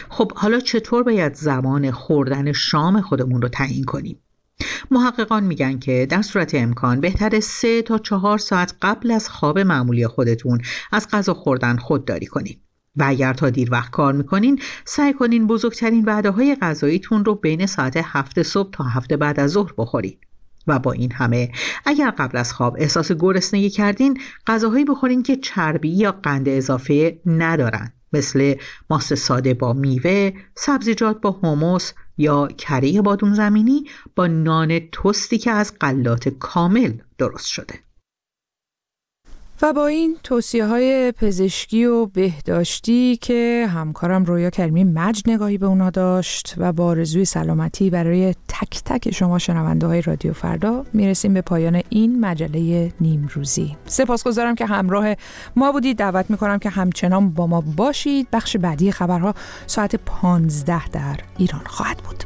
خب 0.08 0.32
حالا 0.32 0.60
چطور 0.60 1.02
باید 1.02 1.34
زمان 1.34 1.90
خوردن 1.90 2.52
شام 2.52 3.00
خودمون 3.00 3.42
رو 3.42 3.48
تعیین 3.48 3.84
کنیم؟ 3.84 4.18
محققان 4.90 5.44
میگن 5.44 5.78
که 5.78 6.06
در 6.10 6.22
صورت 6.22 6.54
امکان 6.54 7.00
بهتر 7.00 7.40
سه 7.40 7.82
تا 7.82 7.98
چهار 7.98 8.38
ساعت 8.38 8.74
قبل 8.82 9.10
از 9.10 9.28
خواب 9.28 9.58
معمولی 9.58 10.06
خودتون 10.06 10.60
از 10.92 11.08
غذا 11.08 11.34
خوردن 11.34 11.76
خودداری 11.76 12.26
کنید. 12.26 12.60
و 12.96 13.04
اگر 13.06 13.32
تا 13.32 13.50
دیر 13.50 13.72
وقت 13.72 13.90
کار 13.90 14.12
می‌کنین 14.12 14.60
سعی 14.84 15.12
کنین 15.12 15.46
بزرگترین 15.46 16.04
وعده 16.04 16.30
های 16.30 16.56
غذاییتون 16.62 17.24
رو 17.24 17.34
بین 17.34 17.66
ساعت 17.66 17.96
هفت 17.96 18.42
صبح 18.42 18.70
تا 18.70 18.84
هفت 18.84 19.12
بعد 19.12 19.40
از 19.40 19.50
ظهر 19.50 19.72
بخورید. 19.78 20.18
و 20.66 20.78
با 20.78 20.92
این 20.92 21.12
همه 21.12 21.52
اگر 21.86 22.10
قبل 22.10 22.38
از 22.38 22.52
خواب 22.52 22.76
احساس 22.78 23.12
گرسنگی 23.12 23.70
کردین 23.70 24.20
غذاهایی 24.46 24.84
بخورین 24.84 25.22
که 25.22 25.36
چربی 25.36 25.88
یا 25.88 26.12
قند 26.12 26.48
اضافه 26.48 27.20
ندارن 27.26 27.92
مثل 28.12 28.54
ماست 28.90 29.14
ساده 29.14 29.54
با 29.54 29.72
میوه، 29.72 30.32
سبزیجات 30.54 31.20
با 31.20 31.30
هموس 31.30 31.92
یا 32.18 32.46
کره 32.46 33.02
بادون 33.02 33.34
زمینی 33.34 33.84
با 34.16 34.26
نان 34.26 34.78
توستی 34.78 35.38
که 35.38 35.50
از 35.50 35.74
قلات 35.80 36.28
کامل 36.28 36.92
درست 37.18 37.46
شده. 37.46 37.85
و 39.62 39.72
با 39.72 39.86
این 39.86 40.16
توصیه 40.22 40.66
های 40.66 41.12
پزشکی 41.12 41.84
و 41.84 42.06
بهداشتی 42.06 43.16
که 43.16 43.68
همکارم 43.74 44.24
رویا 44.24 44.50
کریمی 44.50 44.84
مج 44.84 45.22
نگاهی 45.26 45.58
به 45.58 45.66
اونا 45.66 45.90
داشت 45.90 46.54
و 46.56 46.72
با 46.72 46.86
آرزوی 46.86 47.24
سلامتی 47.24 47.90
برای 47.90 48.34
تک 48.48 48.82
تک 48.84 49.10
شما 49.10 49.38
شنونده 49.38 49.86
های 49.86 50.02
رادیو 50.02 50.32
فردا 50.32 50.84
می‌رسیم 50.92 51.34
به 51.34 51.40
پایان 51.40 51.82
این 51.88 52.20
مجله 52.20 52.92
نیم 53.00 53.28
روزی 53.34 53.76
سپاسگزارم 53.86 54.54
که 54.54 54.66
همراه 54.66 55.14
ما 55.56 55.72
بودید. 55.72 55.96
دعوت 55.96 56.30
می‌کنم 56.30 56.58
که 56.58 56.70
همچنان 56.70 57.30
با 57.30 57.46
ما 57.46 57.60
باشید. 57.60 58.28
بخش 58.32 58.56
بعدی 58.56 58.92
خبرها 58.92 59.34
ساعت 59.66 59.96
15 59.96 60.88
در 60.88 61.16
ایران 61.38 61.62
خواهد 61.66 61.96
بود. 61.96 62.24